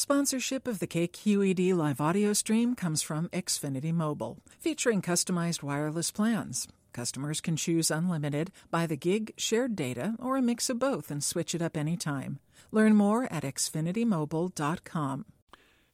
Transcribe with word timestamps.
Sponsorship 0.00 0.66
of 0.66 0.78
the 0.78 0.86
KQED 0.86 1.74
live 1.74 2.00
audio 2.00 2.32
stream 2.32 2.74
comes 2.74 3.02
from 3.02 3.28
Xfinity 3.34 3.92
Mobile, 3.92 4.38
featuring 4.58 5.02
customized 5.02 5.62
wireless 5.62 6.10
plans. 6.10 6.66
Customers 6.94 7.42
can 7.42 7.54
choose 7.54 7.90
unlimited, 7.90 8.50
by 8.70 8.86
the 8.86 8.96
gig, 8.96 9.34
shared 9.36 9.76
data, 9.76 10.14
or 10.18 10.38
a 10.38 10.42
mix 10.42 10.70
of 10.70 10.78
both 10.78 11.10
and 11.10 11.22
switch 11.22 11.54
it 11.54 11.60
up 11.60 11.76
anytime. 11.76 12.38
Learn 12.72 12.96
more 12.96 13.30
at 13.30 13.42
xfinitymobile.com. 13.42 15.26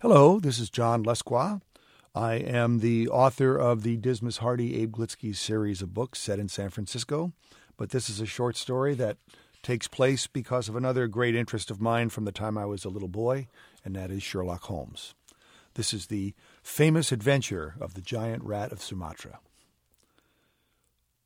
Hello, 0.01 0.39
this 0.39 0.61
is 0.61 0.71
John 0.71 1.03
Lescroart. 1.05 1.63
I 2.15 2.35
am 2.35 2.79
the 2.79 3.09
author 3.09 3.57
of 3.59 3.83
the 3.83 3.97
Dismas 3.97 4.37
Hardy 4.37 4.81
Abe 4.83 4.95
Glitzky 4.95 5.35
series 5.35 5.83
of 5.83 5.95
books 5.95 6.21
set 6.21 6.39
in 6.39 6.49
San 6.49 6.71
Francisco, 6.71 7.33
but 7.77 7.91
this 7.91 8.09
is 8.09 8.21
a 8.21 8.27
short 8.27 8.57
story 8.57 8.95
that 8.95 9.17
takes 9.67 9.89
place 9.89 10.29
because 10.29 10.69
of 10.69 10.77
another 10.77 11.09
great 11.09 11.35
interest 11.35 11.73
of 11.73 11.81
mine 11.81 12.09
from 12.09 12.25
the 12.25 12.31
time 12.31 12.57
I 12.57 12.65
was 12.67 12.85
a 12.85 12.89
little 12.89 13.09
boy, 13.09 13.49
and 13.85 13.97
that 13.97 14.13
is 14.13 14.23
Sherlock 14.23 14.63
Holmes. 14.63 15.17
This 15.75 15.93
is 15.93 16.07
the 16.07 16.35
famous 16.63 17.11
adventure 17.11 17.75
of 17.81 17.95
the 17.95 18.01
giant 18.01 18.45
rat 18.45 18.71
of 18.71 18.81
Sumatra. 18.81 19.41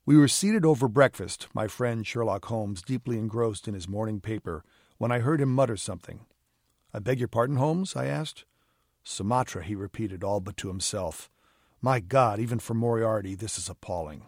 We 0.07 0.17
were 0.17 0.27
seated 0.27 0.65
over 0.65 0.89
breakfast, 0.89 1.49
my 1.53 1.69
friend 1.69 2.07
Sherlock 2.07 2.47
Holmes 2.47 2.81
deeply 2.81 3.19
engrossed 3.19 3.69
in 3.69 3.75
his 3.75 3.87
morning 3.87 4.23
paper, 4.23 4.65
when 4.97 5.13
I 5.13 5.19
heard 5.19 5.43
him 5.43 5.55
mutter 5.55 5.77
something. 5.77 6.21
I 6.95 6.99
beg 6.99 7.19
your 7.19 7.29
pardon, 7.29 7.57
Holmes? 7.57 7.95
I 7.95 8.07
asked. 8.07 8.47
Sumatra, 9.05 9.65
he 9.65 9.75
repeated, 9.75 10.25
all 10.25 10.41
but 10.41 10.57
to 10.57 10.69
himself. 10.69 11.29
My 11.83 12.01
God, 12.01 12.41
even 12.41 12.59
for 12.59 12.73
Moriarty, 12.73 13.35
this 13.35 13.59
is 13.59 13.69
appalling. 13.69 14.23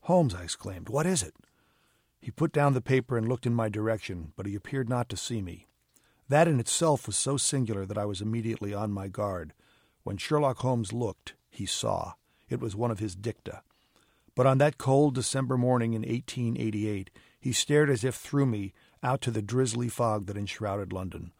Holmes, 0.00 0.34
I 0.34 0.42
exclaimed, 0.42 0.88
what 0.88 1.06
is 1.06 1.22
it? 1.22 1.34
He 2.26 2.32
put 2.32 2.50
down 2.50 2.72
the 2.72 2.80
paper 2.80 3.16
and 3.16 3.28
looked 3.28 3.46
in 3.46 3.54
my 3.54 3.68
direction, 3.68 4.32
but 4.34 4.46
he 4.46 4.56
appeared 4.56 4.88
not 4.88 5.08
to 5.10 5.16
see 5.16 5.40
me. 5.40 5.68
That 6.28 6.48
in 6.48 6.58
itself 6.58 7.06
was 7.06 7.16
so 7.16 7.36
singular 7.36 7.86
that 7.86 7.96
I 7.96 8.04
was 8.04 8.20
immediately 8.20 8.74
on 8.74 8.90
my 8.90 9.06
guard. 9.06 9.52
When 10.02 10.16
Sherlock 10.16 10.58
Holmes 10.58 10.92
looked, 10.92 11.34
he 11.50 11.66
saw. 11.66 12.14
It 12.48 12.58
was 12.58 12.74
one 12.74 12.90
of 12.90 12.98
his 12.98 13.14
dicta. 13.14 13.62
But 14.34 14.44
on 14.44 14.58
that 14.58 14.76
cold 14.76 15.14
December 15.14 15.56
morning 15.56 15.92
in 15.92 16.02
1888, 16.02 17.10
he 17.38 17.52
stared 17.52 17.88
as 17.88 18.02
if 18.02 18.16
through 18.16 18.46
me 18.46 18.72
out 19.04 19.20
to 19.20 19.30
the 19.30 19.40
drizzly 19.40 19.88
fog 19.88 20.26
that 20.26 20.36
enshrouded 20.36 20.92
London. 20.92 21.30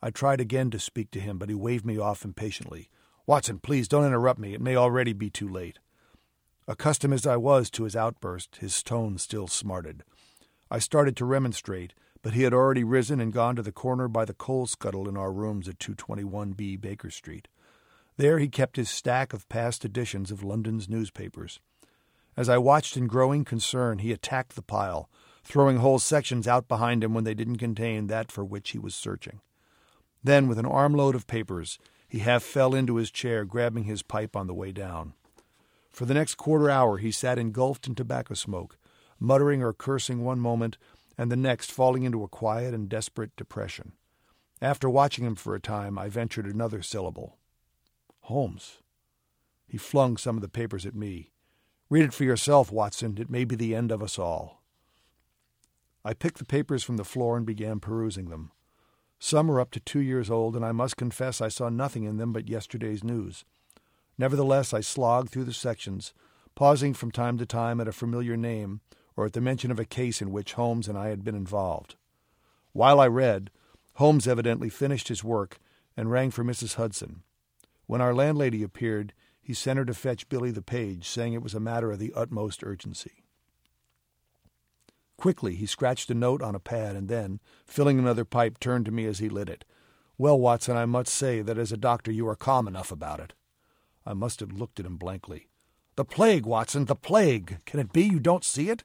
I 0.00 0.10
tried 0.10 0.40
again 0.40 0.70
to 0.70 0.78
speak 0.78 1.10
to 1.10 1.20
him, 1.20 1.38
but 1.38 1.48
he 1.48 1.54
waved 1.56 1.84
me 1.84 1.98
off 1.98 2.24
impatiently. 2.24 2.90
Watson, 3.26 3.58
please 3.58 3.88
don't 3.88 4.06
interrupt 4.06 4.38
me. 4.38 4.54
It 4.54 4.60
may 4.60 4.76
already 4.76 5.14
be 5.14 5.30
too 5.30 5.48
late. 5.48 5.80
Accustomed 6.68 7.14
as 7.14 7.26
I 7.26 7.36
was 7.36 7.70
to 7.70 7.82
his 7.82 7.96
outburst, 7.96 8.58
his 8.60 8.84
tone 8.84 9.18
still 9.18 9.48
smarted. 9.48 10.04
I 10.70 10.78
started 10.78 11.16
to 11.16 11.24
remonstrate, 11.24 11.94
but 12.22 12.34
he 12.34 12.42
had 12.42 12.52
already 12.52 12.84
risen 12.84 13.20
and 13.20 13.32
gone 13.32 13.56
to 13.56 13.62
the 13.62 13.72
corner 13.72 14.08
by 14.08 14.24
the 14.24 14.34
coal 14.34 14.66
scuttle 14.66 15.08
in 15.08 15.16
our 15.16 15.32
rooms 15.32 15.68
at 15.68 15.78
221B 15.78 16.80
Baker 16.80 17.10
Street. 17.10 17.48
There 18.16 18.38
he 18.38 18.48
kept 18.48 18.76
his 18.76 18.90
stack 18.90 19.32
of 19.32 19.48
past 19.48 19.84
editions 19.84 20.30
of 20.30 20.42
London's 20.42 20.88
newspapers. 20.88 21.60
As 22.36 22.48
I 22.48 22.58
watched 22.58 22.96
in 22.96 23.06
growing 23.06 23.44
concern, 23.44 23.98
he 23.98 24.12
attacked 24.12 24.56
the 24.56 24.62
pile, 24.62 25.08
throwing 25.44 25.78
whole 25.78 25.98
sections 25.98 26.46
out 26.46 26.68
behind 26.68 27.02
him 27.02 27.14
when 27.14 27.24
they 27.24 27.34
didn't 27.34 27.56
contain 27.56 28.08
that 28.08 28.30
for 28.30 28.44
which 28.44 28.70
he 28.70 28.78
was 28.78 28.94
searching. 28.94 29.40
Then, 30.22 30.48
with 30.48 30.58
an 30.58 30.66
armload 30.66 31.14
of 31.14 31.26
papers, 31.26 31.78
he 32.08 32.18
half 32.20 32.42
fell 32.42 32.74
into 32.74 32.96
his 32.96 33.10
chair, 33.10 33.44
grabbing 33.44 33.84
his 33.84 34.02
pipe 34.02 34.36
on 34.36 34.46
the 34.46 34.54
way 34.54 34.72
down. 34.72 35.14
For 35.90 36.04
the 36.04 36.14
next 36.14 36.36
quarter 36.36 36.70
hour 36.70 36.98
he 36.98 37.10
sat 37.10 37.38
engulfed 37.38 37.86
in 37.86 37.94
tobacco 37.94 38.34
smoke, 38.34 38.76
muttering 39.20 39.62
or 39.62 39.72
cursing 39.72 40.24
one 40.24 40.40
moment, 40.40 40.78
and 41.16 41.30
the 41.30 41.36
next 41.36 41.72
falling 41.72 42.04
into 42.04 42.22
a 42.22 42.28
quiet 42.28 42.74
and 42.74 42.88
desperate 42.88 43.34
depression. 43.36 43.92
After 44.60 44.88
watching 44.88 45.24
him 45.24 45.34
for 45.34 45.54
a 45.54 45.60
time, 45.60 45.98
I 45.98 46.08
ventured 46.08 46.46
another 46.46 46.82
syllable. 46.82 47.38
Holmes. 48.22 48.78
He 49.66 49.78
flung 49.78 50.16
some 50.16 50.36
of 50.36 50.42
the 50.42 50.48
papers 50.48 50.86
at 50.86 50.94
me. 50.94 51.32
Read 51.90 52.04
it 52.04 52.14
for 52.14 52.24
yourself, 52.24 52.70
Watson. 52.70 53.16
It 53.18 53.30
may 53.30 53.44
be 53.44 53.56
the 53.56 53.74
end 53.74 53.90
of 53.90 54.02
us 54.02 54.18
all. 54.18 54.62
I 56.04 56.14
picked 56.14 56.38
the 56.38 56.44
papers 56.44 56.84
from 56.84 56.96
the 56.96 57.04
floor 57.04 57.36
and 57.36 57.46
began 57.46 57.80
perusing 57.80 58.30
them. 58.30 58.52
Some 59.18 59.50
are 59.50 59.60
up 59.60 59.70
to 59.72 59.80
two 59.80 60.00
years 60.00 60.30
old, 60.30 60.54
and 60.54 60.64
I 60.64 60.72
must 60.72 60.96
confess 60.96 61.40
I 61.40 61.48
saw 61.48 61.68
nothing 61.68 62.04
in 62.04 62.18
them 62.18 62.32
but 62.32 62.48
yesterday's 62.48 63.02
news. 63.02 63.44
Nevertheless, 64.16 64.72
I 64.72 64.80
slogged 64.80 65.30
through 65.30 65.44
the 65.44 65.52
sections, 65.52 66.12
pausing 66.54 66.94
from 66.94 67.10
time 67.10 67.38
to 67.38 67.46
time 67.46 67.80
at 67.80 67.88
a 67.88 67.92
familiar 67.92 68.36
name 68.36 68.80
or 69.18 69.26
at 69.26 69.32
the 69.32 69.40
mention 69.40 69.72
of 69.72 69.80
a 69.80 69.84
case 69.84 70.22
in 70.22 70.30
which 70.30 70.52
Holmes 70.52 70.86
and 70.86 70.96
I 70.96 71.08
had 71.08 71.24
been 71.24 71.34
involved. 71.34 71.96
While 72.72 73.00
I 73.00 73.08
read, 73.08 73.50
Holmes 73.94 74.28
evidently 74.28 74.68
finished 74.68 75.08
his 75.08 75.24
work 75.24 75.58
and 75.96 76.08
rang 76.08 76.30
for 76.30 76.44
Mrs. 76.44 76.76
Hudson. 76.76 77.24
When 77.86 78.00
our 78.00 78.14
landlady 78.14 78.62
appeared, 78.62 79.12
he 79.42 79.54
sent 79.54 79.76
her 79.76 79.84
to 79.86 79.92
fetch 79.92 80.28
Billy 80.28 80.52
the 80.52 80.62
page, 80.62 81.08
saying 81.08 81.32
it 81.32 81.42
was 81.42 81.52
a 81.52 81.58
matter 81.58 81.90
of 81.90 81.98
the 81.98 82.12
utmost 82.14 82.62
urgency. 82.62 83.24
Quickly, 85.16 85.56
he 85.56 85.66
scratched 85.66 86.08
a 86.10 86.14
note 86.14 86.40
on 86.40 86.54
a 86.54 86.60
pad 86.60 86.94
and 86.94 87.08
then, 87.08 87.40
filling 87.66 87.98
another 87.98 88.24
pipe, 88.24 88.60
turned 88.60 88.84
to 88.84 88.92
me 88.92 89.04
as 89.04 89.18
he 89.18 89.28
lit 89.28 89.48
it. 89.48 89.64
Well, 90.16 90.38
Watson, 90.38 90.76
I 90.76 90.86
must 90.86 91.12
say 91.12 91.42
that 91.42 91.58
as 91.58 91.72
a 91.72 91.76
doctor 91.76 92.12
you 92.12 92.28
are 92.28 92.36
calm 92.36 92.68
enough 92.68 92.92
about 92.92 93.18
it. 93.18 93.32
I 94.06 94.12
must 94.12 94.38
have 94.38 94.52
looked 94.52 94.78
at 94.78 94.86
him 94.86 94.96
blankly. 94.96 95.48
The 95.96 96.04
plague, 96.04 96.46
Watson, 96.46 96.84
the 96.84 96.94
plague! 96.94 97.58
Can 97.66 97.80
it 97.80 97.92
be 97.92 98.04
you 98.04 98.20
don't 98.20 98.44
see 98.44 98.70
it? 98.70 98.84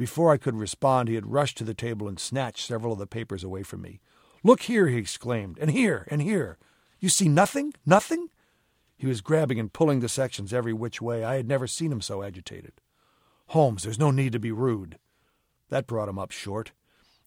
Before 0.00 0.32
I 0.32 0.38
could 0.38 0.56
respond, 0.56 1.10
he 1.10 1.14
had 1.14 1.30
rushed 1.30 1.58
to 1.58 1.64
the 1.64 1.74
table 1.74 2.08
and 2.08 2.18
snatched 2.18 2.66
several 2.66 2.94
of 2.94 2.98
the 2.98 3.06
papers 3.06 3.44
away 3.44 3.62
from 3.62 3.82
me. 3.82 4.00
Look 4.42 4.62
here, 4.62 4.88
he 4.88 4.96
exclaimed, 4.96 5.58
and 5.60 5.70
here, 5.70 6.08
and 6.10 6.22
here. 6.22 6.56
You 7.00 7.10
see 7.10 7.28
nothing? 7.28 7.74
Nothing? 7.84 8.30
He 8.96 9.06
was 9.06 9.20
grabbing 9.20 9.60
and 9.60 9.70
pulling 9.70 10.00
the 10.00 10.08
sections 10.08 10.54
every 10.54 10.72
which 10.72 11.02
way. 11.02 11.22
I 11.22 11.34
had 11.34 11.46
never 11.46 11.66
seen 11.66 11.92
him 11.92 12.00
so 12.00 12.22
agitated. 12.22 12.80
Holmes, 13.48 13.82
there's 13.82 13.98
no 13.98 14.10
need 14.10 14.32
to 14.32 14.38
be 14.38 14.50
rude. 14.50 14.96
That 15.68 15.86
brought 15.86 16.08
him 16.08 16.18
up 16.18 16.30
short. 16.30 16.72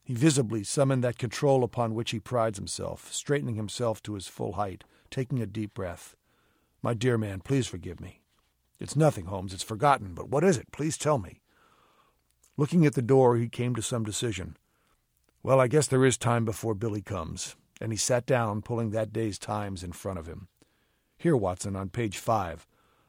He 0.03 0.16
visibly 0.16 0.63
summoned 0.63 1.03
that 1.03 1.19
control 1.19 1.63
upon 1.63 1.94
which 1.94 2.09
he 2.09 2.19
prides 2.19 2.57
himself, 2.57 3.13
straightening 3.13 3.53
himself 3.53 4.01
to 4.01 4.16
his 4.16 4.25
full 4.25 4.53
height, 4.53 4.84
taking 5.11 5.40
a 5.44 5.45
deep 5.45 5.75
breath. 5.75 6.16
My 6.81 6.95
dear 6.95 7.19
man, 7.19 7.41
please 7.41 7.67
forgive 7.67 8.01
me. 8.01 8.22
It's 8.79 8.95
nothing, 8.95 9.25
Holmes. 9.25 9.53
It's 9.53 9.61
forgotten. 9.61 10.16
But 10.16 10.29
what 10.29 10.44
is 10.44 10.57
it? 10.57 10.72
Please 10.72 10.97
tell 10.97 11.19
me. 11.19 11.42
Looking 12.56 12.86
at 12.86 12.94
the 12.94 13.02
door, 13.02 13.36
he 13.36 13.50
came 13.50 13.75
to 13.75 13.81
some 13.81 14.03
decision. 14.03 14.58
Well, 15.41 15.59
I 15.59 15.68
guess 15.68 15.88
there 15.88 16.06
is 16.06 16.18
time 16.18 16.46
before 16.46 16.75
Billy 16.75 17.02
comes. 17.02 17.56
And 17.81 17.91
he 17.91 17.97
sat 17.97 18.25
down, 18.25 18.62
pulling 18.62 18.91
that 18.91 19.12
day's 19.12 19.40
Times 19.40 19.84
in 19.84 19.91
front 19.91 20.19
of 20.19 20.28
him. 20.28 20.47
Here, 21.18 21.36
Watson, 21.36 21.75
on 21.75 21.90
page 21.90 22.18
five, 22.18 22.68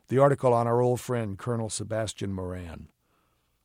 the 0.09 0.19
article 0.19 0.53
on 0.53 0.67
our 0.67 0.81
old 0.81 1.01
friend, 1.01 1.39
Colonel 1.39 1.69
Sebastian 1.69 2.33
Moran. 2.33 2.89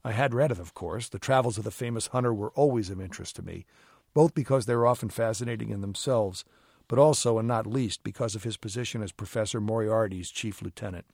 I 0.04 0.12
had 0.12 0.34
read 0.34 0.52
it, 0.52 0.60
of 0.60 0.74
course. 0.74 1.10
The 1.10 1.20
travels 1.20 1.58
of 1.58 1.64
the 1.64 1.72
famous 1.72 2.08
hunter 2.08 2.34
were 2.34 2.52
always 2.52 2.90
of 2.90 3.02
interest 3.02 3.36
to 3.38 3.42
me, 3.42 3.66
both 4.14 4.34
because 4.34 4.66
they 4.66 4.76
were 4.76 4.88
often 4.88 5.10
fascinating 5.10 5.70
in 5.70 5.82
themselves, 5.82 6.46
but 6.88 7.00
also, 7.00 7.38
and 7.38 7.48
not 7.48 7.68
least, 7.68 8.04
because 8.04 8.36
of 8.36 8.44
his 8.44 8.58
position 8.58 9.02
as 9.02 9.12
Professor 9.12 9.60
Moriarty's 9.60 10.30
chief 10.30 10.62
lieutenant. 10.62 11.06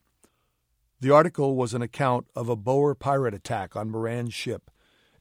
The 1.02 1.12
article 1.12 1.56
was 1.56 1.74
an 1.74 1.82
account 1.82 2.28
of 2.36 2.48
a 2.48 2.56
Boer 2.56 2.96
pirate 2.96 3.34
attack 3.34 3.76
on 3.76 3.92
Moran's 3.92 4.34
ship, 4.34 4.72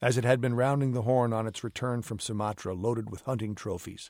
as 0.01 0.17
it 0.17 0.23
had 0.23 0.39
been 0.39 0.55
rounding 0.55 0.93
the 0.93 1.01
Horn 1.01 1.33
on 1.33 1.47
its 1.47 1.63
return 1.63 2.01
from 2.01 2.19
Sumatra 2.19 2.73
loaded 2.73 3.09
with 3.09 3.21
hunting 3.21 3.55
trophies. 3.55 4.09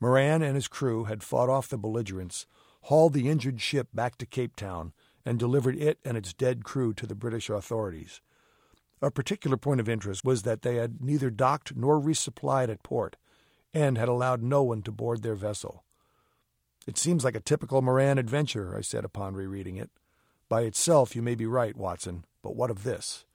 Moran 0.00 0.42
and 0.42 0.54
his 0.54 0.68
crew 0.68 1.04
had 1.04 1.22
fought 1.22 1.50
off 1.50 1.68
the 1.68 1.76
belligerents, 1.76 2.46
hauled 2.82 3.12
the 3.12 3.28
injured 3.28 3.60
ship 3.60 3.88
back 3.92 4.16
to 4.16 4.26
Cape 4.26 4.56
Town, 4.56 4.92
and 5.26 5.38
delivered 5.38 5.76
it 5.76 5.98
and 6.04 6.16
its 6.16 6.32
dead 6.32 6.64
crew 6.64 6.94
to 6.94 7.06
the 7.06 7.14
British 7.14 7.50
authorities. 7.50 8.22
A 9.02 9.10
particular 9.10 9.56
point 9.56 9.80
of 9.80 9.88
interest 9.88 10.24
was 10.24 10.42
that 10.42 10.62
they 10.62 10.76
had 10.76 11.02
neither 11.02 11.30
docked 11.30 11.76
nor 11.76 12.00
resupplied 12.00 12.70
at 12.70 12.82
port, 12.82 13.16
and 13.74 13.98
had 13.98 14.08
allowed 14.08 14.42
no 14.42 14.62
one 14.62 14.82
to 14.82 14.90
board 14.90 15.22
their 15.22 15.34
vessel. 15.34 15.84
It 16.86 16.96
seems 16.96 17.24
like 17.24 17.36
a 17.36 17.40
typical 17.40 17.82
Moran 17.82 18.16
adventure, 18.16 18.74
I 18.76 18.80
said 18.80 19.04
upon 19.04 19.34
rereading 19.34 19.76
it. 19.76 19.90
By 20.48 20.62
itself, 20.62 21.14
you 21.14 21.22
may 21.22 21.34
be 21.34 21.46
right, 21.46 21.76
Watson, 21.76 22.24
but 22.42 22.56
what 22.56 22.70
of 22.70 22.82
this? 22.82 23.26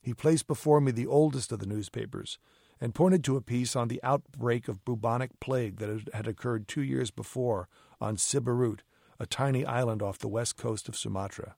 He 0.00 0.14
placed 0.14 0.46
before 0.46 0.80
me 0.80 0.92
the 0.92 1.06
oldest 1.06 1.50
of 1.50 1.58
the 1.58 1.66
newspapers 1.66 2.38
and 2.80 2.94
pointed 2.94 3.24
to 3.24 3.36
a 3.36 3.40
piece 3.40 3.74
on 3.74 3.88
the 3.88 4.00
outbreak 4.02 4.68
of 4.68 4.84
bubonic 4.84 5.40
plague 5.40 5.78
that 5.78 6.08
had 6.12 6.28
occurred 6.28 6.68
two 6.68 6.82
years 6.82 7.10
before 7.10 7.68
on 8.00 8.16
Siberut, 8.16 8.80
a 9.18 9.26
tiny 9.26 9.64
island 9.64 10.02
off 10.02 10.18
the 10.18 10.28
west 10.28 10.56
coast 10.56 10.88
of 10.88 10.96
Sumatra. 10.96 11.56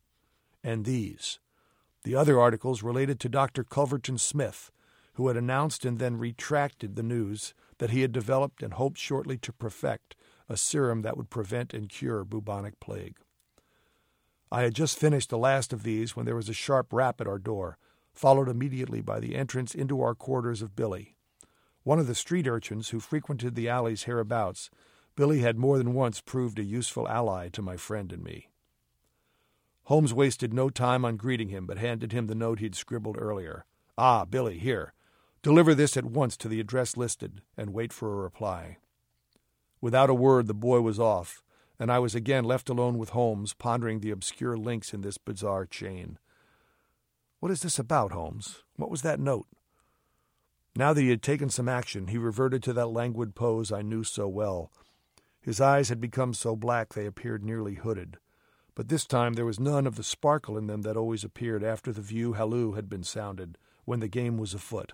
And 0.62 0.84
these. 0.84 1.40
The 2.04 2.14
other 2.14 2.40
articles 2.40 2.82
related 2.82 3.20
to 3.20 3.28
Dr. 3.28 3.64
Culverton 3.64 4.18
Smith, 4.18 4.70
who 5.14 5.28
had 5.28 5.36
announced 5.36 5.84
and 5.84 5.98
then 5.98 6.16
retracted 6.16 6.94
the 6.94 7.02
news 7.02 7.52
that 7.78 7.90
he 7.90 8.02
had 8.02 8.12
developed 8.12 8.62
and 8.62 8.74
hoped 8.74 8.98
shortly 8.98 9.36
to 9.38 9.52
perfect 9.52 10.14
a 10.48 10.56
serum 10.56 11.02
that 11.02 11.16
would 11.16 11.28
prevent 11.28 11.74
and 11.74 11.88
cure 11.88 12.24
bubonic 12.24 12.78
plague. 12.80 13.16
I 14.50 14.62
had 14.62 14.74
just 14.74 14.98
finished 14.98 15.30
the 15.30 15.38
last 15.38 15.72
of 15.72 15.82
these 15.82 16.16
when 16.16 16.26
there 16.26 16.36
was 16.36 16.48
a 16.48 16.54
sharp 16.54 16.92
rap 16.92 17.20
at 17.20 17.26
our 17.26 17.38
door, 17.38 17.78
followed 18.12 18.48
immediately 18.48 19.00
by 19.00 19.20
the 19.20 19.36
entrance 19.36 19.74
into 19.74 20.00
our 20.00 20.14
quarters 20.14 20.62
of 20.62 20.74
Billy. 20.74 21.16
One 21.82 21.98
of 21.98 22.06
the 22.06 22.14
street 22.14 22.46
urchins 22.46 22.90
who 22.90 23.00
frequented 23.00 23.54
the 23.54 23.68
alleys 23.68 24.04
hereabouts, 24.04 24.70
Billy 25.16 25.40
had 25.40 25.58
more 25.58 25.78
than 25.78 25.94
once 25.94 26.20
proved 26.20 26.58
a 26.58 26.64
useful 26.64 27.08
ally 27.08 27.48
to 27.50 27.62
my 27.62 27.76
friend 27.76 28.12
and 28.12 28.22
me. 28.22 28.50
Holmes 29.84 30.12
wasted 30.12 30.52
no 30.52 30.68
time 30.68 31.04
on 31.04 31.16
greeting 31.16 31.48
him, 31.48 31.66
but 31.66 31.78
handed 31.78 32.12
him 32.12 32.26
the 32.26 32.34
note 32.34 32.60
he'd 32.60 32.74
scribbled 32.74 33.16
earlier. 33.18 33.64
Ah, 33.96 34.24
Billy, 34.24 34.58
here. 34.58 34.92
Deliver 35.42 35.74
this 35.74 35.96
at 35.96 36.04
once 36.04 36.36
to 36.36 36.48
the 36.48 36.60
address 36.60 36.96
listed, 36.96 37.42
and 37.56 37.72
wait 37.72 37.92
for 37.92 38.12
a 38.12 38.22
reply. 38.22 38.78
Without 39.80 40.10
a 40.10 40.14
word, 40.14 40.46
the 40.46 40.54
boy 40.54 40.80
was 40.80 41.00
off, 41.00 41.42
and 41.78 41.92
I 41.92 41.98
was 41.98 42.14
again 42.14 42.44
left 42.44 42.68
alone 42.68 42.98
with 42.98 43.10
Holmes, 43.10 43.54
pondering 43.54 44.00
the 44.00 44.10
obscure 44.10 44.56
links 44.56 44.92
in 44.92 45.02
this 45.02 45.18
bizarre 45.18 45.66
chain. 45.66 46.18
What 47.40 47.52
is 47.52 47.62
this 47.62 47.78
about, 47.78 48.12
Holmes? 48.12 48.62
What 48.76 48.90
was 48.90 49.02
that 49.02 49.20
note? 49.20 49.46
Now 50.74 50.92
that 50.92 51.00
he 51.00 51.10
had 51.10 51.22
taken 51.22 51.50
some 51.50 51.68
action, 51.68 52.08
he 52.08 52.18
reverted 52.18 52.62
to 52.64 52.72
that 52.72 52.86
languid 52.86 53.34
pose 53.34 53.72
I 53.72 53.82
knew 53.82 54.04
so 54.04 54.28
well. 54.28 54.70
His 55.40 55.60
eyes 55.60 55.88
had 55.88 56.00
become 56.00 56.34
so 56.34 56.56
black 56.56 56.92
they 56.92 57.06
appeared 57.06 57.44
nearly 57.44 57.74
hooded, 57.74 58.18
but 58.74 58.88
this 58.88 59.06
time 59.06 59.34
there 59.34 59.46
was 59.46 59.58
none 59.58 59.86
of 59.86 59.96
the 59.96 60.02
sparkle 60.02 60.58
in 60.58 60.66
them 60.66 60.82
that 60.82 60.96
always 60.96 61.24
appeared 61.24 61.64
after 61.64 61.92
the 61.92 62.02
view 62.02 62.34
halloo 62.34 62.72
had 62.72 62.88
been 62.88 63.02
sounded, 63.02 63.56
when 63.84 64.00
the 64.00 64.08
game 64.08 64.36
was 64.36 64.52
afoot. 64.52 64.92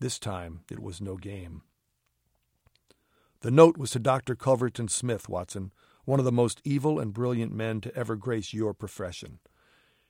This 0.00 0.18
time 0.18 0.60
it 0.70 0.80
was 0.80 1.00
no 1.00 1.16
game. 1.16 1.62
The 3.40 3.50
note 3.50 3.76
was 3.76 3.92
to 3.92 3.98
Dr. 3.98 4.34
Culverton 4.34 4.88
Smith, 4.88 5.28
Watson, 5.28 5.70
one 6.04 6.18
of 6.18 6.24
the 6.24 6.32
most 6.32 6.60
evil 6.64 6.98
and 6.98 7.12
brilliant 7.12 7.52
men 7.52 7.80
to 7.80 7.94
ever 7.96 8.16
grace 8.16 8.52
your 8.52 8.74
profession. 8.74 9.38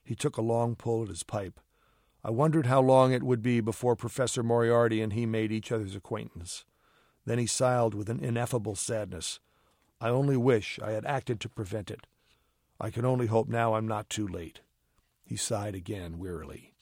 He 0.03 0.15
took 0.15 0.37
a 0.37 0.41
long 0.41 0.75
pull 0.75 1.03
at 1.03 1.09
his 1.09 1.23
pipe. 1.23 1.59
I 2.23 2.31
wondered 2.31 2.65
how 2.65 2.81
long 2.81 3.11
it 3.11 3.23
would 3.23 3.41
be 3.41 3.61
before 3.61 3.95
Professor 3.95 4.43
Moriarty 4.43 5.01
and 5.01 5.13
he 5.13 5.25
made 5.25 5.51
each 5.51 5.71
other's 5.71 5.95
acquaintance. 5.95 6.65
Then 7.25 7.39
he 7.39 7.47
sighed 7.47 7.93
with 7.93 8.09
an 8.09 8.19
ineffable 8.19 8.75
sadness. 8.75 9.39
I 10.01 10.09
only 10.09 10.37
wish 10.37 10.79
I 10.83 10.91
had 10.91 11.05
acted 11.05 11.39
to 11.41 11.49
prevent 11.49 11.89
it. 11.89 12.07
I 12.79 12.89
can 12.89 13.05
only 13.05 13.27
hope 13.27 13.47
now 13.47 13.75
I'm 13.75 13.87
not 13.87 14.09
too 14.09 14.27
late. 14.27 14.61
He 15.23 15.35
sighed 15.37 15.75
again 15.75 16.19
wearily. 16.19 16.73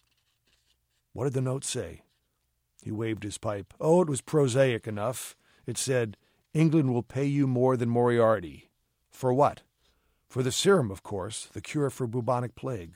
What 1.14 1.26
did 1.26 1.34
the 1.34 1.42
note 1.42 1.64
say? 1.64 2.02
He 2.82 2.92
waved 2.92 3.24
his 3.24 3.38
pipe. 3.38 3.74
Oh, 3.80 4.02
it 4.02 4.10
was 4.10 4.22
prosaic 4.22 4.88
enough. 4.88 5.36
It 5.66 5.78
said, 5.78 6.18
England 6.54 6.94
will 6.94 7.04
pay 7.04 7.26
you 7.26 7.48
more 7.48 7.78
than 7.78 7.90
Moriarty. 7.90 8.70
For 9.14 9.34
what? 9.34 9.62
For 10.28 10.44
the 10.44 10.52
serum, 10.52 10.92
of 10.92 11.04
course, 11.04 11.48
the 11.54 11.62
cure 11.62 11.90
for 11.90 12.08
bubonic 12.08 12.56
plague. 12.56 12.96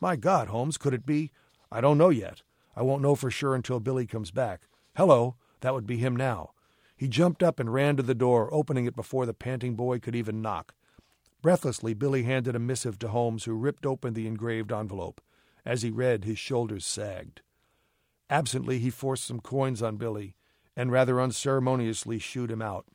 My 0.00 0.16
God, 0.16 0.48
Holmes, 0.48 0.76
could 0.76 0.92
it 0.92 1.06
be? 1.06 1.30
I 1.70 1.80
don't 1.80 1.96
know 1.96 2.10
yet. 2.10 2.42
I 2.74 2.82
won't 2.82 3.00
know 3.00 3.14
for 3.14 3.30
sure 3.30 3.54
until 3.54 3.80
Billy 3.80 4.06
comes 4.06 4.30
back. 4.30 4.62
Hello, 4.96 5.36
that 5.60 5.72
would 5.72 5.86
be 5.86 5.96
him 5.96 6.14
now. 6.14 6.50
He 6.96 7.08
jumped 7.08 7.42
up 7.42 7.60
and 7.60 7.72
ran 7.72 7.96
to 7.96 8.02
the 8.02 8.14
door, 8.14 8.52
opening 8.52 8.84
it 8.84 8.96
before 8.96 9.24
the 9.24 9.32
panting 9.32 9.76
boy 9.76 9.98
could 9.98 10.16
even 10.16 10.42
knock. 10.42 10.74
Breathlessly, 11.40 11.94
Billy 11.94 12.24
handed 12.24 12.56
a 12.56 12.58
missive 12.58 12.98
to 12.98 13.08
Holmes, 13.08 13.44
who 13.44 13.54
ripped 13.54 13.86
open 13.86 14.14
the 14.14 14.26
engraved 14.26 14.72
envelope. 14.72 15.20
As 15.64 15.82
he 15.82 15.90
read, 15.90 16.24
his 16.24 16.38
shoulders 16.38 16.84
sagged. 16.84 17.42
Absently, 18.28 18.78
he 18.78 18.90
forced 18.90 19.24
some 19.24 19.40
coins 19.40 19.82
on 19.82 19.96
Billy, 19.96 20.34
and 20.74 20.90
rather 20.90 21.20
unceremoniously 21.20 22.18
shooed 22.18 22.50
him 22.50 22.62
out. 22.62 22.86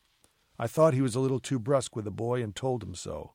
I 0.62 0.68
thought 0.68 0.94
he 0.94 1.02
was 1.02 1.16
a 1.16 1.20
little 1.20 1.40
too 1.40 1.58
brusque 1.58 1.96
with 1.96 2.06
the 2.06 2.12
boy 2.12 2.44
and 2.44 2.56
told 2.56 2.84
him 2.84 2.94
so. 2.94 3.34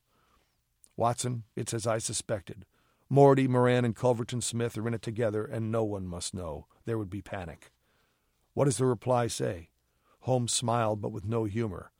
Watson, 0.97 1.43
it's 1.57 1.75
as 1.75 1.85
I 1.85 1.99
suspected. 1.99 2.65
Moriarty, 3.11 3.49
Moran, 3.49 3.85
and 3.85 3.97
Culverton 3.97 4.41
Smith 4.41 4.79
are 4.79 4.87
in 4.87 4.95
it 4.95 5.03
together, 5.03 5.45
and 5.45 5.73
no 5.73 5.83
one 5.83 6.07
must 6.07 6.35
know. 6.35 6.69
There 6.85 6.97
would 6.97 7.11
be 7.11 7.23
panic. 7.23 7.73
What 8.55 8.67
does 8.67 8.77
the 8.77 8.87
reply 8.87 9.27
say? 9.27 9.71
Holmes 10.21 10.53
smiled, 10.53 11.03
but 11.03 11.11
with 11.11 11.25
no 11.25 11.47
humor. 11.47 11.91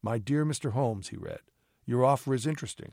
My 0.00 0.16
dear 0.16 0.46
Mr. 0.46 0.72
Holmes, 0.72 1.08
he 1.08 1.18
read, 1.18 1.40
your 1.84 2.02
offer 2.02 2.32
is 2.32 2.46
interesting. 2.46 2.92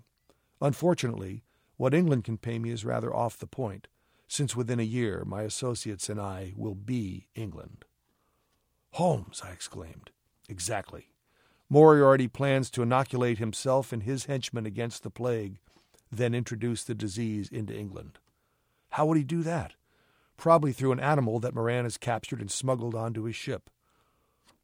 Unfortunately, 0.60 1.46
what 1.78 1.94
England 1.94 2.26
can 2.26 2.38
pay 2.38 2.60
me 2.60 2.70
is 2.70 2.84
rather 2.84 3.16
off 3.16 3.40
the 3.40 3.48
point, 3.48 3.88
since 4.28 4.58
within 4.58 4.82
a 4.82 4.84
year 4.84 5.24
my 5.26 5.44
associates 5.44 6.10
and 6.10 6.20
I 6.20 6.52
will 6.58 6.76
be 6.76 7.30
England. 7.34 7.86
Holmes, 8.92 9.42
I 9.42 9.52
exclaimed. 9.52 10.12
Exactly. 10.50 11.12
Moriarty 11.70 12.28
plans 12.28 12.70
to 12.72 12.82
inoculate 12.82 13.40
himself 13.40 13.92
and 13.92 14.04
his 14.04 14.26
henchmen 14.26 14.66
against 14.66 15.04
the 15.04 15.10
plague, 15.10 15.60
then 16.12 16.34
introduce 16.34 16.84
the 16.84 16.96
disease 16.96 17.50
into 17.50 17.78
England. 17.78 18.20
How 18.92 19.06
would 19.06 19.18
he 19.18 19.24
do 19.24 19.44
that? 19.44 19.74
Probably 20.38 20.72
through 20.72 20.94
an 20.94 21.00
animal 21.00 21.40
that 21.40 21.54
Moran 21.54 21.84
has 21.84 21.98
captured 21.98 22.40
and 22.40 22.50
smuggled 22.50 22.96
onto 22.96 23.24
his 23.24 23.36
ship. 23.36 23.70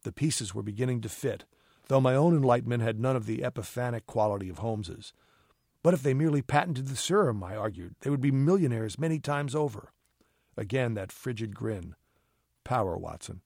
The 0.04 0.14
pieces 0.14 0.54
were 0.54 0.64
beginning 0.64 1.02
to 1.02 1.10
fit, 1.10 1.46
though 1.88 2.00
my 2.00 2.16
own 2.16 2.36
enlightenment 2.36 2.84
had 2.84 3.00
none 3.00 3.16
of 3.16 3.26
the 3.26 3.44
epiphanic 3.44 4.06
quality 4.06 4.50
of 4.50 4.60
Holmes's. 4.60 5.12
But 5.82 5.94
if 5.94 6.02
they 6.02 6.14
merely 6.14 6.42
patented 6.42 6.88
the 6.88 6.96
serum, 6.96 7.44
I 7.44 7.58
argued, 7.58 7.96
they 8.02 8.10
would 8.10 8.22
be 8.22 8.32
millionaires 8.32 8.98
many 8.98 9.20
times 9.20 9.54
over. 9.54 9.92
Again 10.56 10.94
that 10.94 11.12
frigid 11.12 11.56
grin. 11.56 11.96
Power, 12.64 12.98
Watson. 12.98 13.42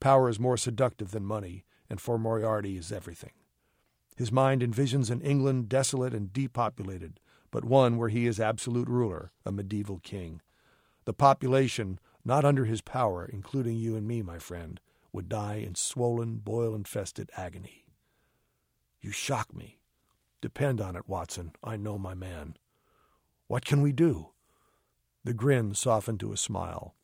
Power 0.00 0.28
is 0.28 0.38
more 0.38 0.58
seductive 0.58 1.12
than 1.12 1.24
money, 1.24 1.64
and 1.90 2.00
for 2.00 2.16
Moriarty 2.16 2.78
is 2.78 2.92
everything. 2.92 3.32
His 4.16 4.30
mind 4.30 4.62
envisions 4.62 5.10
an 5.10 5.20
England 5.20 5.68
desolate 5.68 6.14
and 6.14 6.32
depopulated, 6.32 7.20
but 7.50 7.64
one 7.64 7.98
where 7.98 8.08
he 8.08 8.26
is 8.26 8.38
absolute 8.38 8.88
ruler, 8.88 9.32
a 9.44 9.50
medieval 9.50 9.98
king. 9.98 10.40
The 11.04 11.12
population, 11.12 11.98
not 12.24 12.44
under 12.44 12.64
his 12.64 12.80
power, 12.80 13.28
including 13.30 13.76
you 13.76 13.96
and 13.96 14.06
me, 14.06 14.22
my 14.22 14.38
friend, 14.38 14.80
would 15.12 15.28
die 15.28 15.56
in 15.56 15.74
swollen, 15.74 16.36
boil 16.36 16.74
infested 16.74 17.30
agony. 17.36 17.86
You 19.00 19.10
shock 19.10 19.54
me. 19.54 19.80
Depend 20.40 20.80
on 20.80 20.96
it, 20.96 21.08
Watson. 21.08 21.52
I 21.64 21.76
know 21.76 21.98
my 21.98 22.14
man. 22.14 22.56
What 23.46 23.64
can 23.64 23.82
we 23.82 23.92
do? 23.92 24.30
The 25.24 25.34
grin 25.34 25.74
softened 25.74 26.20
to 26.20 26.32
a 26.32 26.36
smile. 26.36 26.94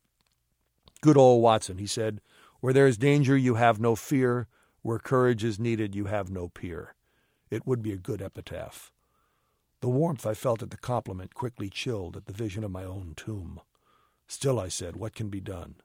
Good 1.01 1.17
old 1.17 1.43
Watson, 1.43 1.77
he 1.77 1.87
said. 1.87 2.21
Where 2.61 2.73
there 2.73 2.87
is 2.87 2.97
danger, 2.97 3.37
you 3.37 3.55
have 3.55 3.79
no 3.79 3.95
fear. 3.95 4.47
Where 4.87 4.99
courage 4.99 5.43
is 5.43 5.59
needed, 5.59 5.95
you 5.95 6.05
have 6.05 6.29
no 6.29 6.47
peer. 6.47 6.95
It 7.49 7.67
would 7.67 7.81
be 7.81 7.91
a 7.91 7.97
good 7.97 8.21
epitaph. 8.21 8.93
The 9.81 9.89
warmth 9.89 10.25
I 10.25 10.33
felt 10.33 10.63
at 10.63 10.69
the 10.69 10.77
compliment 10.77 11.35
quickly 11.35 11.69
chilled 11.69 12.15
at 12.15 12.25
the 12.25 12.31
vision 12.31 12.63
of 12.63 12.71
my 12.71 12.85
own 12.85 13.11
tomb. 13.17 13.59
Still, 14.29 14.57
I 14.57 14.69
said, 14.69 14.95
what 14.95 15.13
can 15.13 15.27
be 15.27 15.41
done? 15.41 15.75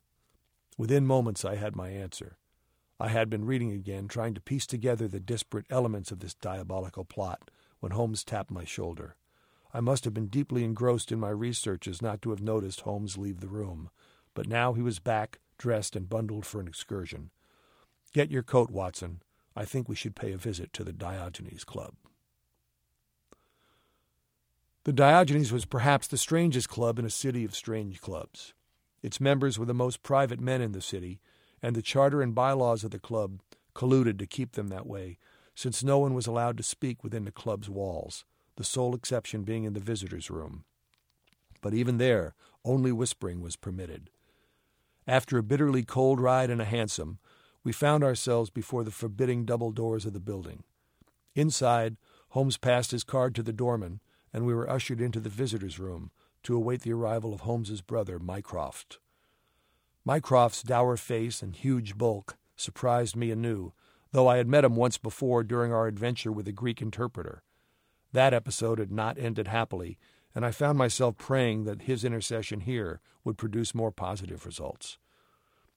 Within 0.79 1.05
moments, 1.05 1.45
I 1.45 1.57
had 1.57 1.75
my 1.75 1.89
answer. 1.89 2.37
I 3.01 3.09
had 3.09 3.29
been 3.29 3.45
reading 3.45 3.73
again, 3.73 4.07
trying 4.07 4.35
to 4.35 4.41
piece 4.41 4.69
together 4.69 5.09
the 5.09 5.19
disparate 5.19 5.67
elements 5.69 6.13
of 6.13 6.21
this 6.21 6.35
diabolical 6.35 7.05
plot, 7.05 7.51
when 7.81 7.91
Holmes 7.91 8.23
tapped 8.23 8.53
my 8.53 8.65
shoulder. 8.65 9.17
I 9.75 9.81
must 9.81 10.05
have 10.05 10.15
been 10.15 10.29
deeply 10.29 10.63
engrossed 10.63 11.11
in 11.11 11.19
my 11.19 11.31
researches 11.31 12.01
not 12.01 12.23
to 12.23 12.31
have 12.31 12.41
noticed 12.41 12.83
Holmes 12.83 13.19
leave 13.19 13.41
the 13.41 13.49
room, 13.49 13.91
but 14.33 14.47
now 14.47 14.75
he 14.75 14.81
was 14.81 15.01
back, 15.01 15.41
dressed, 15.59 15.97
and 15.97 16.09
bundled 16.09 16.47
for 16.47 16.61
an 16.61 16.69
excursion. 16.69 17.33
Get 18.13 18.31
your 18.31 18.43
coat, 18.43 18.71
Watson. 18.71 19.23
I 19.57 19.65
think 19.65 19.89
we 19.89 19.95
should 19.97 20.17
pay 20.17 20.33
a 20.33 20.39
visit 20.39 20.73
to 20.75 20.85
the 20.85 20.93
Diogenes 20.93 21.65
Club. 21.65 21.95
The 24.85 24.93
Diogenes 24.93 25.53
was 25.53 25.65
perhaps 25.65 26.09
the 26.09 26.19
strangest 26.19 26.69
club 26.69 26.99
in 26.99 27.05
a 27.05 27.11
city 27.11 27.45
of 27.45 27.55
strange 27.55 28.01
clubs. 28.01 28.53
Its 29.03 29.21
members 29.21 29.59
were 29.59 29.67
the 29.67 29.73
most 29.73 30.03
private 30.03 30.41
men 30.41 30.61
in 30.61 30.73
the 30.73 30.81
city, 30.81 31.21
and 31.63 31.75
the 31.75 31.83
charter 31.83 32.21
and 32.21 32.35
bylaws 32.35 32.85
of 32.85 32.91
the 32.91 32.99
club 32.99 33.41
colluded 33.75 34.19
to 34.19 34.27
keep 34.27 34.53
them 34.53 34.69
that 34.69 34.87
way, 34.87 35.19
since 35.55 35.85
no 35.85 35.99
one 35.99 36.15
was 36.15 36.27
allowed 36.27 36.57
to 36.57 36.63
speak 36.63 37.03
within 37.03 37.25
the 37.25 37.33
club's 37.33 37.71
walls, 37.71 38.25
the 38.57 38.65
sole 38.65 38.95
exception 38.95 39.43
being 39.43 39.65
in 39.65 39.73
the 39.73 39.81
visitors' 39.81 40.31
room. 40.31 40.65
But 41.61 41.75
even 41.75 41.99
there, 41.99 42.35
only 42.65 42.93
whispering 42.93 43.41
was 43.41 43.57
permitted. 43.57 44.11
After 45.07 45.39
a 45.39 45.43
bitterly 45.43 45.85
cold 45.85 46.21
ride 46.21 46.51
in 46.51 46.61
a 46.61 46.65
hansom, 46.65 47.19
we 47.65 47.73
found 47.73 48.03
ourselves 48.03 48.51
before 48.51 48.85
the 48.85 48.91
forbidding 48.91 49.45
double 49.45 49.71
doors 49.71 50.07
of 50.07 50.13
the 50.13 50.21
building. 50.21 50.65
Inside, 51.35 51.97
Holmes 52.31 52.57
passed 52.57 52.91
his 52.91 53.05
card 53.05 53.35
to 53.35 53.43
the 53.43 53.53
doorman, 53.53 54.01
and 54.33 54.47
we 54.47 54.55
were 54.55 54.69
ushered 54.69 55.01
into 55.01 55.21
the 55.21 55.29
visitors' 55.29 55.79
room 55.79 56.11
to 56.43 56.57
await 56.57 56.83
the 56.83 56.93
arrival 56.93 57.33
of 57.33 57.43
Holmes's 57.43 57.83
brother, 57.83 58.19
Mycroft. 58.19 58.99
Mycroft's 60.05 60.63
dour 60.63 60.97
face 60.97 61.43
and 61.43 61.55
huge 61.55 61.97
bulk 61.97 62.37
surprised 62.57 63.15
me 63.15 63.31
anew, 63.31 63.73
though 64.11 64.29
I 64.29 64.39
had 64.39 64.49
met 64.49 64.65
him 64.65 64.77
once 64.77 64.99
before 64.99 65.45
during 65.45 65.73
our 65.73 65.87
adventure 65.87 66.33
with 66.33 66.47
the 66.47 66.53
Greek 66.53 66.83
interpreter. 66.83 67.43
That 68.13 68.35
episode 68.35 68.79
had 68.79 68.91
not 68.91 69.19
ended 69.19 69.49
happily, 69.49 69.99
and 70.35 70.45
I 70.45 70.51
found 70.51 70.79
myself 70.79 71.17
praying 71.17 71.65
that 71.65 71.83
his 71.83 72.05
intercession 72.05 72.61
here 72.61 73.01
would 73.25 73.39
produce 73.39 73.75
more 73.75 73.93
positive 73.93 74.45
results. 74.45 74.99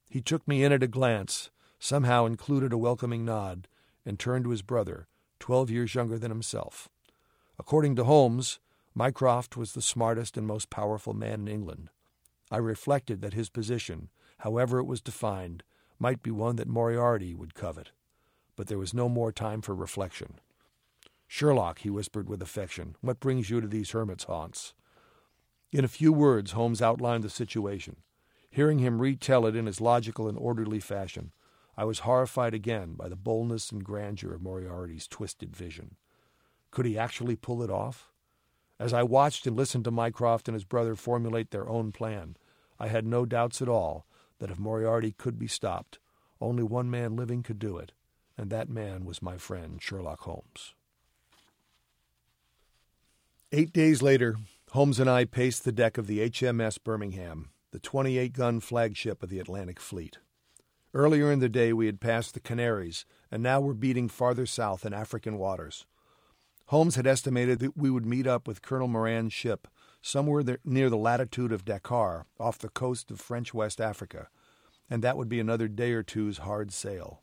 He 0.09 0.21
took 0.21 0.47
me 0.47 0.63
in 0.63 0.71
at 0.71 0.83
a 0.83 0.87
glance, 0.87 1.49
somehow 1.79 2.25
included 2.25 2.73
a 2.73 2.77
welcoming 2.77 3.25
nod, 3.25 3.67
and 4.05 4.19
turned 4.19 4.45
to 4.45 4.51
his 4.51 4.61
brother, 4.61 5.07
twelve 5.39 5.69
years 5.69 5.95
younger 5.95 6.17
than 6.17 6.31
himself. 6.31 6.89
According 7.57 7.95
to 7.95 8.03
Holmes, 8.03 8.59
Mycroft 8.93 9.57
was 9.57 9.73
the 9.73 9.81
smartest 9.81 10.37
and 10.37 10.47
most 10.47 10.69
powerful 10.69 11.13
man 11.13 11.41
in 11.41 11.47
England. 11.47 11.89
I 12.51 12.57
reflected 12.57 13.21
that 13.21 13.33
his 13.33 13.49
position, 13.49 14.09
however 14.39 14.79
it 14.79 14.85
was 14.85 15.01
defined, 15.01 15.63
might 15.99 16.21
be 16.21 16.31
one 16.31 16.55
that 16.57 16.67
Moriarty 16.67 17.33
would 17.33 17.55
covet. 17.55 17.91
But 18.55 18.67
there 18.67 18.77
was 18.77 18.93
no 18.93 19.09
more 19.09 19.31
time 19.31 19.61
for 19.61 19.75
reflection. 19.75 20.39
Sherlock, 21.27 21.79
he 21.79 21.89
whispered 21.89 22.29
with 22.29 22.41
affection, 22.41 22.95
what 23.01 23.19
brings 23.19 23.49
you 23.49 23.59
to 23.59 23.67
these 23.67 23.91
hermit's 23.91 24.25
haunts? 24.25 24.73
In 25.71 25.83
a 25.83 25.89
few 25.89 26.13
words, 26.13 26.51
Holmes 26.51 26.81
outlined 26.81 27.23
the 27.23 27.29
situation. 27.29 27.97
Hearing 28.49 28.79
him 28.79 29.01
retell 29.01 29.45
it 29.45 29.55
in 29.55 29.65
his 29.65 29.81
logical 29.81 30.29
and 30.29 30.37
orderly 30.37 30.79
fashion, 30.79 31.33
I 31.77 31.83
was 31.83 31.99
horrified 31.99 32.53
again 32.53 32.93
by 32.93 33.09
the 33.09 33.15
boldness 33.15 33.71
and 33.71 33.83
grandeur 33.83 34.33
of 34.33 34.41
Moriarty's 34.41 35.07
twisted 35.07 35.55
vision. 35.55 35.95
Could 36.71 36.85
he 36.85 36.97
actually 36.97 37.35
pull 37.35 37.61
it 37.61 37.69
off? 37.69 38.11
As 38.79 38.93
I 38.93 39.03
watched 39.03 39.47
and 39.47 39.55
listened 39.55 39.85
to 39.85 39.91
Mycroft 39.91 40.47
and 40.47 40.55
his 40.55 40.65
brother 40.65 40.95
formulate 40.95 41.51
their 41.51 41.67
own 41.67 41.91
plan, 41.91 42.35
I 42.79 42.87
had 42.87 43.05
no 43.05 43.25
doubts 43.25 43.61
at 43.61 43.69
all 43.69 44.05
that 44.39 44.51
if 44.51 44.59
Moriarty 44.59 45.13
could 45.13 45.39
be 45.39 45.47
stopped, 45.47 45.99
only 46.41 46.63
one 46.63 46.89
man 46.89 47.15
living 47.15 47.43
could 47.43 47.59
do 47.59 47.77
it, 47.77 47.93
and 48.37 48.49
that 48.49 48.69
man 48.69 49.05
was 49.05 49.21
my 49.21 49.37
friend 49.37 49.81
Sherlock 49.81 50.21
Holmes. 50.21 50.73
Eight 53.51 53.71
days 53.71 54.01
later, 54.01 54.35
Holmes 54.71 54.99
and 54.99 55.09
I 55.09 55.23
paced 55.23 55.63
the 55.63 55.71
deck 55.71 55.97
of 55.97 56.07
the 56.07 56.29
HMS 56.29 56.77
Birmingham, 56.83 57.51
the 57.71 57.79
28 57.79 58.33
gun 58.33 58.59
flagship 58.59 59.23
of 59.23 59.29
the 59.29 59.39
Atlantic 59.39 59.79
Fleet. 59.79 60.17
Earlier 60.95 61.29
in 61.29 61.39
the 61.39 61.49
day, 61.49 61.73
we 61.73 61.87
had 61.87 61.99
passed 61.99 62.33
the 62.33 62.39
Canaries, 62.39 63.03
and 63.29 63.43
now 63.43 63.59
were 63.59 63.73
beating 63.73 64.07
farther 64.07 64.45
south 64.45 64.85
in 64.85 64.93
African 64.93 65.37
waters. 65.37 65.85
Holmes 66.67 66.95
had 66.95 67.05
estimated 67.05 67.59
that 67.59 67.75
we 67.75 67.89
would 67.89 68.05
meet 68.05 68.25
up 68.25 68.47
with 68.47 68.61
Colonel 68.61 68.87
Moran's 68.87 69.33
ship 69.33 69.67
somewhere 70.01 70.41
there, 70.41 70.59
near 70.63 70.89
the 70.89 70.95
latitude 70.95 71.51
of 71.51 71.65
Dakar, 71.65 72.27
off 72.39 72.57
the 72.57 72.69
coast 72.69 73.11
of 73.11 73.19
French 73.19 73.53
West 73.53 73.81
Africa, 73.81 74.29
and 74.89 75.03
that 75.03 75.17
would 75.17 75.27
be 75.27 75.41
another 75.41 75.67
day 75.67 75.91
or 75.91 76.01
two's 76.01 76.37
hard 76.37 76.71
sail. 76.71 77.21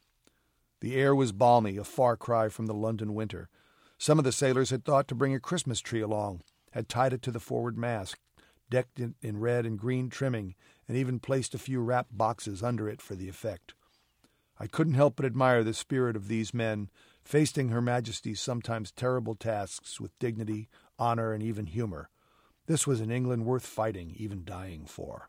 The 0.81 0.95
air 0.95 1.14
was 1.14 1.33
balmy, 1.33 1.79
a 1.79 1.85
far 1.85 2.19
cry 2.19 2.50
from 2.50 2.67
the 2.67 2.75
London 2.75 3.14
winter. 3.14 3.49
Some 3.97 4.19
of 4.19 4.26
the 4.26 4.33
sailors 4.33 4.69
had 4.69 4.85
thought 4.85 5.09
to 5.09 5.14
bring 5.14 5.35
a 5.35 5.41
Christmas 5.41 5.81
tree 5.81 6.02
along, 6.02 6.43
had 6.73 6.91
tied 6.91 7.14
it 7.14 7.23
to 7.23 7.31
the 7.31 7.41
forward 7.41 7.79
mast, 7.79 8.17
decked 8.69 9.00
it 9.00 9.14
in 9.23 9.41
red 9.41 9.64
and 9.64 9.79
green 9.79 10.11
trimming, 10.11 10.57
and 10.89 10.97
even 10.97 11.21
placed 11.21 11.55
a 11.55 11.59
few 11.59 11.81
wrapped 11.81 12.17
boxes 12.17 12.62
under 12.62 12.89
it 12.89 13.01
for 13.01 13.15
the 13.15 13.29
effect. 13.29 13.75
I 14.59 14.67
couldn't 14.67 14.95
help 14.95 15.17
but 15.17 15.27
admire 15.27 15.65
the 15.65 15.75
spirit 15.75 16.17
of 16.17 16.29
these 16.29 16.53
men, 16.55 16.91
facing 17.25 17.69
Her 17.69 17.81
Majesty's 17.81 18.41
sometimes 18.41 18.93
terrible 18.93 19.35
tasks 19.35 20.01
with 20.01 20.19
dignity, 20.19 20.69
honor, 20.99 21.33
and 21.33 21.43
even 21.43 21.67
humor. 21.67 22.11
This 22.67 22.87
was 22.87 23.01
an 23.01 23.11
England 23.11 23.45
worth 23.45 23.67
fighting, 23.67 24.15
even 24.17 24.45
dying 24.45 24.87
for. 24.87 25.29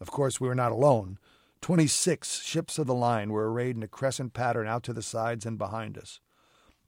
Of 0.00 0.10
course, 0.10 0.40
we 0.40 0.48
were 0.48 0.54
not 0.54 0.72
alone. 0.72 1.18
Twenty 1.60 1.86
six 1.86 2.40
ships 2.42 2.78
of 2.78 2.86
the 2.86 2.94
line 2.94 3.30
were 3.30 3.50
arrayed 3.50 3.76
in 3.76 3.82
a 3.82 3.88
crescent 3.88 4.32
pattern 4.32 4.66
out 4.66 4.82
to 4.84 4.92
the 4.92 5.02
sides 5.02 5.44
and 5.44 5.58
behind 5.58 5.98
us. 5.98 6.20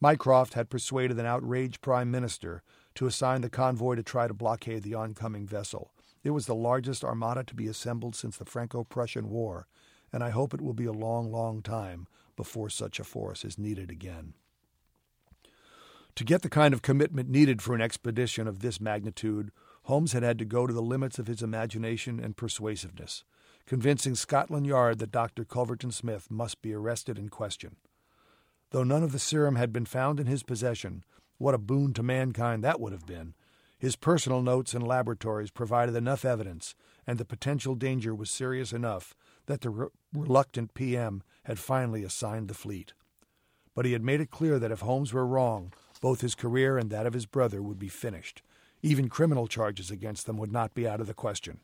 Mycroft 0.01 0.55
had 0.55 0.71
persuaded 0.71 1.19
an 1.19 1.27
outraged 1.27 1.81
prime 1.81 2.11
minister 2.11 2.63
to 2.95 3.07
assign 3.07 3.41
the 3.41 3.51
convoy 3.51 3.95
to 3.97 4.03
try 4.03 4.27
to 4.27 4.35
blockade 4.35 4.83
the 4.83 4.95
oncoming 4.95 5.47
vessel. 5.47 5.93
It 6.23 6.31
was 6.31 6.47
the 6.47 6.55
largest 6.55 7.05
armada 7.05 7.45
to 7.45 7.55
be 7.55 7.67
assembled 7.67 8.15
since 8.15 8.37
the 8.37 8.45
Franco 8.45 8.85
Prussian 8.85 9.29
War, 9.29 9.67
and 10.13 10.23
I 10.23 10.31
hope 10.31 10.55
it 10.55 10.61
will 10.61 10.75
be 10.75 10.85
a 10.85 10.93
long, 10.93 11.33
long 11.33 11.63
time 11.63 12.07
before 12.37 12.71
such 12.71 13.01
a 13.01 13.05
force 13.05 13.45
is 13.45 13.59
needed 13.59 13.91
again. 13.91 14.35
To 16.17 16.25
get 16.25 16.43
the 16.43 16.51
kind 16.51 16.75
of 16.75 16.83
commitment 16.83 17.29
needed 17.29 17.63
for 17.63 17.75
an 17.75 17.81
expedition 17.81 18.47
of 18.47 18.61
this 18.61 18.81
magnitude, 18.81 19.51
Holmes 19.85 20.13
had 20.13 20.23
had 20.23 20.39
to 20.39 20.45
go 20.45 20.67
to 20.67 20.73
the 20.73 20.83
limits 20.83 21.19
of 21.19 21.27
his 21.27 21.43
imagination 21.43 22.21
and 22.21 22.37
persuasiveness, 22.37 23.25
convincing 23.67 24.15
Scotland 24.15 24.67
Yard 24.67 24.99
that 24.99 25.11
Dr. 25.11 25.45
Culverton 25.45 25.91
Smith 25.91 26.31
must 26.31 26.61
be 26.63 26.75
arrested 26.75 27.19
and 27.19 27.31
questioned. 27.31 27.77
Though 28.71 28.85
none 28.85 29.03
of 29.03 29.13
the 29.13 29.19
serum 29.19 29.57
had 29.57 29.73
been 29.73 29.87
found 29.87 30.21
in 30.21 30.27
his 30.27 30.43
possession, 30.43 31.05
what 31.39 31.55
a 31.55 31.59
boon 31.59 31.93
to 31.95 32.03
mankind 32.03 32.63
that 32.63 32.81
would 32.81 32.93
have 32.93 33.07
been! 33.07 33.35
His 33.83 33.97
personal 33.97 34.43
notes 34.43 34.75
and 34.75 34.87
laboratories 34.87 35.51
provided 35.51 35.97
enough 35.97 36.25
evidence, 36.25 36.77
and 37.05 37.19
the 37.19 37.25
potential 37.25 37.75
danger 37.75 38.15
was 38.15 38.31
serious 38.31 38.73
enough 38.73 39.13
that 39.47 39.63
the 39.63 39.71
re- 39.71 39.89
reluctant 40.15 40.73
PM 40.73 41.25
had 41.47 41.59
finally 41.59 42.05
assigned 42.05 42.47
the 42.47 42.55
fleet. 42.55 42.93
But 43.75 43.85
he 43.85 43.93
had 43.93 44.05
made 44.05 44.21
it 44.21 44.31
clear 44.31 44.61
that 44.61 44.71
if 44.71 44.83
Holmes 44.83 45.13
were 45.13 45.27
wrong, 45.27 45.73
both 46.01 46.21
his 46.21 46.37
career 46.37 46.79
and 46.79 46.91
that 46.91 47.07
of 47.07 47.13
his 47.13 47.27
brother 47.27 47.61
would 47.61 47.81
be 47.81 47.89
finished. 47.89 48.41
Even 48.83 49.09
criminal 49.09 49.49
charges 49.49 49.91
against 49.91 50.27
them 50.27 50.37
would 50.37 50.53
not 50.53 50.75
be 50.75 50.87
out 50.87 51.01
of 51.01 51.09
the 51.09 51.13
question. 51.13 51.59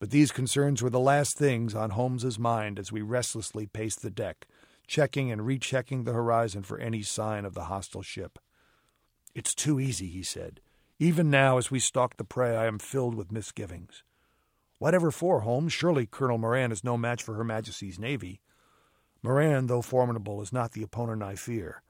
But 0.00 0.10
these 0.10 0.32
concerns 0.32 0.82
were 0.82 0.90
the 0.90 0.98
last 0.98 1.38
things 1.38 1.76
on 1.76 1.90
Holmes's 1.90 2.40
mind 2.40 2.76
as 2.76 2.90
we 2.90 3.02
restlessly 3.02 3.68
paced 3.68 4.02
the 4.02 4.10
deck, 4.10 4.48
checking 4.88 5.30
and 5.30 5.46
rechecking 5.46 6.02
the 6.02 6.12
horizon 6.12 6.64
for 6.64 6.76
any 6.78 7.02
sign 7.02 7.44
of 7.44 7.54
the 7.54 7.66
hostile 7.66 8.02
ship. 8.02 8.40
It's 9.32 9.54
too 9.54 9.78
easy, 9.78 10.08
he 10.08 10.24
said. 10.24 10.60
Even 10.98 11.28
now, 11.28 11.58
as 11.58 11.70
we 11.70 11.80
stalk 11.80 12.16
the 12.16 12.24
prey, 12.24 12.56
I 12.56 12.66
am 12.66 12.78
filled 12.78 13.16
with 13.16 13.32
misgivings. 13.32 14.04
Whatever 14.78 15.10
for, 15.10 15.40
Holmes? 15.40 15.72
Surely 15.72 16.06
Colonel 16.06 16.38
Moran 16.38 16.70
is 16.70 16.84
no 16.84 16.96
match 16.96 17.22
for 17.22 17.34
Her 17.34 17.44
Majesty's 17.44 17.98
Navy. 17.98 18.40
Moran, 19.22 19.66
though 19.66 19.82
formidable, 19.82 20.40
is 20.40 20.52
not 20.52 20.72
the 20.72 20.82
opponent 20.82 21.22
I 21.22 21.34
fear. 21.34 21.82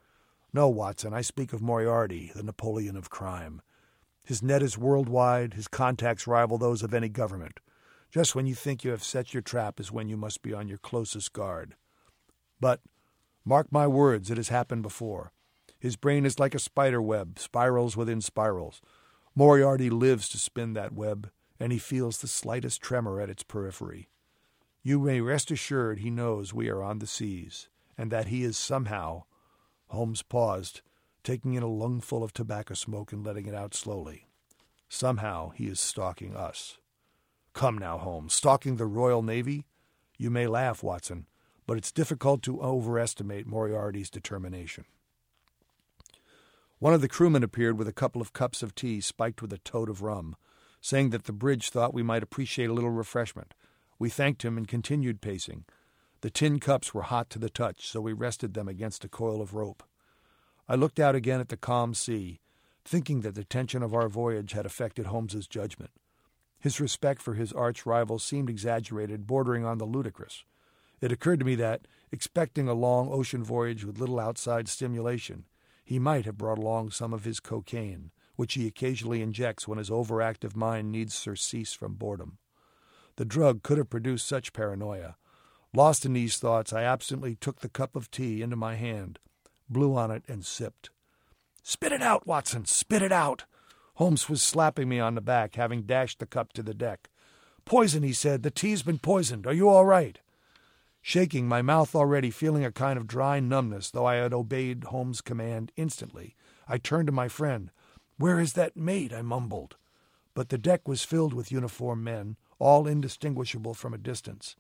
No, 0.52 0.68
Watson, 0.68 1.12
I 1.12 1.20
speak 1.20 1.52
of 1.52 1.60
Moriarty, 1.60 2.30
the 2.34 2.42
Napoleon 2.42 2.96
of 2.96 3.10
crime. 3.10 3.60
His 4.24 4.42
net 4.42 4.62
is 4.62 4.78
worldwide, 4.78 5.54
his 5.54 5.68
contacts 5.68 6.26
rival 6.26 6.56
those 6.56 6.82
of 6.82 6.94
any 6.94 7.08
government. 7.08 7.60
Just 8.10 8.34
when 8.34 8.46
you 8.46 8.54
think 8.54 8.84
you 8.84 8.92
have 8.92 9.02
set 9.02 9.34
your 9.34 9.42
trap 9.42 9.80
is 9.80 9.90
when 9.90 10.08
you 10.08 10.16
must 10.16 10.40
be 10.40 10.54
on 10.54 10.68
your 10.68 10.78
closest 10.78 11.32
guard. 11.32 11.74
But, 12.60 12.80
mark 13.44 13.70
my 13.70 13.86
words, 13.86 14.30
it 14.30 14.36
has 14.36 14.48
happened 14.48 14.82
before. 14.82 15.32
His 15.84 15.96
brain 15.96 16.24
is 16.24 16.38
like 16.38 16.54
a 16.54 16.58
spider 16.58 17.02
web, 17.02 17.38
spirals 17.38 17.94
within 17.94 18.22
spirals. 18.22 18.80
Moriarty 19.34 19.90
lives 19.90 20.30
to 20.30 20.38
spin 20.38 20.72
that 20.72 20.94
web, 20.94 21.30
and 21.60 21.72
he 21.72 21.78
feels 21.78 22.16
the 22.16 22.26
slightest 22.26 22.80
tremor 22.80 23.20
at 23.20 23.28
its 23.28 23.42
periphery. 23.42 24.08
You 24.82 24.98
may 24.98 25.20
rest 25.20 25.50
assured 25.50 25.98
he 25.98 26.08
knows 26.08 26.54
we 26.54 26.70
are 26.70 26.82
on 26.82 27.00
the 27.00 27.06
seas, 27.06 27.68
and 27.98 28.10
that 28.10 28.28
he 28.28 28.44
is 28.44 28.56
somehow. 28.56 29.24
Holmes 29.88 30.22
paused, 30.22 30.80
taking 31.22 31.52
in 31.52 31.62
a 31.62 31.68
lungful 31.68 32.24
of 32.24 32.32
tobacco 32.32 32.72
smoke 32.72 33.12
and 33.12 33.22
letting 33.22 33.44
it 33.44 33.54
out 33.54 33.74
slowly. 33.74 34.26
Somehow 34.88 35.50
he 35.50 35.66
is 35.66 35.80
stalking 35.80 36.34
us. 36.34 36.78
Come 37.52 37.76
now, 37.76 37.98
Holmes, 37.98 38.32
stalking 38.32 38.76
the 38.76 38.86
Royal 38.86 39.22
Navy? 39.22 39.66
You 40.16 40.30
may 40.30 40.46
laugh, 40.46 40.82
Watson, 40.82 41.26
but 41.66 41.76
it's 41.76 41.92
difficult 41.92 42.42
to 42.44 42.62
overestimate 42.62 43.46
Moriarty's 43.46 44.08
determination. 44.08 44.86
One 46.84 46.92
of 46.92 47.00
the 47.00 47.08
crewmen 47.08 47.42
appeared 47.42 47.78
with 47.78 47.88
a 47.88 47.94
couple 47.94 48.20
of 48.20 48.34
cups 48.34 48.62
of 48.62 48.74
tea 48.74 49.00
spiked 49.00 49.40
with 49.40 49.54
a 49.54 49.58
toad 49.60 49.88
of 49.88 50.02
rum, 50.02 50.36
saying 50.82 51.08
that 51.10 51.24
the 51.24 51.32
bridge 51.32 51.70
thought 51.70 51.94
we 51.94 52.02
might 52.02 52.22
appreciate 52.22 52.68
a 52.68 52.74
little 52.74 52.90
refreshment. 52.90 53.54
We 53.98 54.10
thanked 54.10 54.44
him 54.44 54.58
and 54.58 54.68
continued 54.68 55.22
pacing. 55.22 55.64
The 56.20 56.28
tin 56.28 56.60
cups 56.60 56.92
were 56.92 57.04
hot 57.04 57.30
to 57.30 57.38
the 57.38 57.48
touch, 57.48 57.88
so 57.88 58.02
we 58.02 58.12
rested 58.12 58.52
them 58.52 58.68
against 58.68 59.02
a 59.02 59.08
coil 59.08 59.40
of 59.40 59.54
rope. 59.54 59.82
I 60.68 60.74
looked 60.74 61.00
out 61.00 61.14
again 61.14 61.40
at 61.40 61.48
the 61.48 61.56
calm 61.56 61.94
sea, 61.94 62.40
thinking 62.84 63.22
that 63.22 63.34
the 63.34 63.44
tension 63.44 63.82
of 63.82 63.94
our 63.94 64.10
voyage 64.10 64.52
had 64.52 64.66
affected 64.66 65.06
Holmes's 65.06 65.48
judgment. 65.48 65.92
His 66.60 66.80
respect 66.80 67.22
for 67.22 67.32
his 67.32 67.54
arch 67.54 67.86
rival 67.86 68.18
seemed 68.18 68.50
exaggerated, 68.50 69.26
bordering 69.26 69.64
on 69.64 69.78
the 69.78 69.86
ludicrous. 69.86 70.44
It 71.00 71.12
occurred 71.12 71.38
to 71.38 71.46
me 71.46 71.54
that, 71.54 71.88
expecting 72.12 72.68
a 72.68 72.74
long 72.74 73.08
ocean 73.10 73.42
voyage 73.42 73.86
with 73.86 73.98
little 73.98 74.20
outside 74.20 74.68
stimulation, 74.68 75.46
he 75.84 75.98
might 75.98 76.24
have 76.24 76.38
brought 76.38 76.58
along 76.58 76.90
some 76.90 77.12
of 77.12 77.24
his 77.24 77.40
cocaine, 77.40 78.10
which 78.36 78.54
he 78.54 78.66
occasionally 78.66 79.22
injects 79.22 79.68
when 79.68 79.78
his 79.78 79.90
overactive 79.90 80.56
mind 80.56 80.90
needs 80.90 81.14
surcease 81.14 81.72
from 81.72 81.94
boredom. 81.94 82.38
The 83.16 83.24
drug 83.24 83.62
could 83.62 83.78
have 83.78 83.90
produced 83.90 84.26
such 84.26 84.52
paranoia. 84.52 85.16
Lost 85.72 86.04
in 86.04 86.14
these 86.14 86.38
thoughts, 86.38 86.72
I 86.72 86.82
absently 86.82 87.36
took 87.36 87.60
the 87.60 87.68
cup 87.68 87.94
of 87.94 88.10
tea 88.10 88.42
into 88.42 88.56
my 88.56 88.74
hand, 88.74 89.18
blew 89.68 89.94
on 89.94 90.10
it, 90.10 90.24
and 90.26 90.44
sipped. 90.44 90.90
Spit 91.62 91.92
it 91.92 92.02
out, 92.02 92.26
Watson, 92.26 92.64
spit 92.64 93.02
it 93.02 93.12
out! 93.12 93.44
Holmes 93.94 94.28
was 94.28 94.42
slapping 94.42 94.88
me 94.88 94.98
on 94.98 95.14
the 95.14 95.20
back, 95.20 95.54
having 95.54 95.82
dashed 95.82 96.18
the 96.18 96.26
cup 96.26 96.52
to 96.54 96.62
the 96.62 96.74
deck. 96.74 97.08
Poison, 97.64 98.02
he 98.02 98.12
said. 98.12 98.42
The 98.42 98.50
tea's 98.50 98.82
been 98.82 98.98
poisoned. 98.98 99.46
Are 99.46 99.52
you 99.52 99.68
all 99.68 99.86
right? 99.86 100.18
Shaking, 101.06 101.46
my 101.46 101.60
mouth 101.60 101.94
already 101.94 102.30
feeling 102.30 102.64
a 102.64 102.72
kind 102.72 102.98
of 102.98 103.06
dry 103.06 103.38
numbness, 103.38 103.90
though 103.90 104.06
I 104.06 104.14
had 104.14 104.32
obeyed 104.32 104.84
Holmes' 104.84 105.20
command 105.20 105.70
instantly, 105.76 106.34
I 106.66 106.78
turned 106.78 107.08
to 107.08 107.12
my 107.12 107.28
friend. 107.28 107.70
Where 108.16 108.40
is 108.40 108.54
that 108.54 108.74
mate? 108.74 109.12
I 109.12 109.20
mumbled. 109.20 109.76
But 110.32 110.48
the 110.48 110.56
deck 110.56 110.88
was 110.88 111.04
filled 111.04 111.34
with 111.34 111.52
uniformed 111.52 112.02
men, 112.02 112.38
all 112.58 112.86
indistinguishable 112.86 113.74
from 113.74 113.92
a 113.92 113.98
distance. 113.98 114.56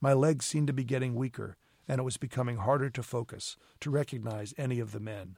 My 0.00 0.14
legs 0.14 0.46
seemed 0.46 0.68
to 0.68 0.72
be 0.72 0.84
getting 0.84 1.14
weaker, 1.14 1.58
and 1.86 1.98
it 1.98 2.04
was 2.04 2.16
becoming 2.16 2.56
harder 2.56 2.88
to 2.88 3.02
focus, 3.02 3.58
to 3.80 3.90
recognize 3.90 4.54
any 4.56 4.80
of 4.80 4.92
the 4.92 5.00
men. 5.00 5.36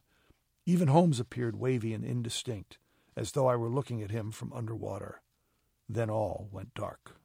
Even 0.65 0.87
Holmes 0.87 1.19
appeared 1.19 1.57
wavy 1.57 1.93
and 1.93 2.05
indistinct, 2.05 2.79
as 3.17 3.33
though 3.33 3.49
I 3.49 3.57
were 3.57 3.69
looking 3.69 4.00
at 4.00 4.12
him 4.12 4.31
from 4.31 4.53
underwater. 4.53 5.23
Then 5.88 6.09
all 6.09 6.49
went 6.53 6.73
dark. 6.75 7.16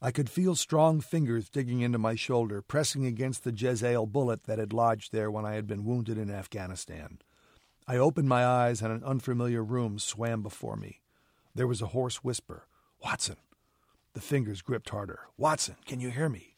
I 0.00 0.12
could 0.12 0.30
feel 0.30 0.54
strong 0.54 1.00
fingers 1.00 1.48
digging 1.48 1.80
into 1.80 1.98
my 1.98 2.14
shoulder, 2.14 2.62
pressing 2.62 3.04
against 3.04 3.42
the 3.42 3.50
Jezail 3.50 4.06
bullet 4.06 4.44
that 4.44 4.58
had 4.58 4.72
lodged 4.72 5.12
there 5.12 5.30
when 5.30 5.44
I 5.44 5.54
had 5.54 5.66
been 5.66 5.84
wounded 5.84 6.16
in 6.16 6.30
Afghanistan. 6.30 7.18
I 7.88 7.96
opened 7.96 8.28
my 8.28 8.44
eyes 8.46 8.80
and 8.80 8.92
an 8.92 9.02
unfamiliar 9.02 9.64
room 9.64 9.98
swam 9.98 10.42
before 10.42 10.76
me. 10.76 11.00
There 11.54 11.66
was 11.66 11.82
a 11.82 11.88
hoarse 11.88 12.22
whisper 12.22 12.68
Watson! 13.02 13.36
The 14.14 14.20
fingers 14.20 14.62
gripped 14.62 14.90
harder. 14.90 15.20
Watson, 15.36 15.76
can 15.84 16.00
you 16.00 16.10
hear 16.10 16.28
me? 16.28 16.56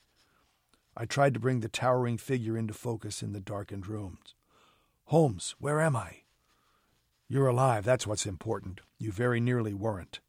I 0.96 1.06
tried 1.06 1.34
to 1.34 1.40
bring 1.40 1.60
the 1.60 1.68
towering 1.68 2.18
figure 2.18 2.58
into 2.58 2.74
focus 2.74 3.22
in 3.22 3.32
the 3.32 3.40
darkened 3.40 3.86
rooms. 3.86 4.34
Holmes, 5.04 5.54
where 5.58 5.80
am 5.80 5.96
I? 5.96 6.22
You're 7.28 7.46
alive, 7.46 7.84
that's 7.84 8.06
what's 8.06 8.26
important. 8.26 8.80
You 8.98 9.12
very 9.12 9.40
nearly 9.40 9.72
weren't. 9.72 10.20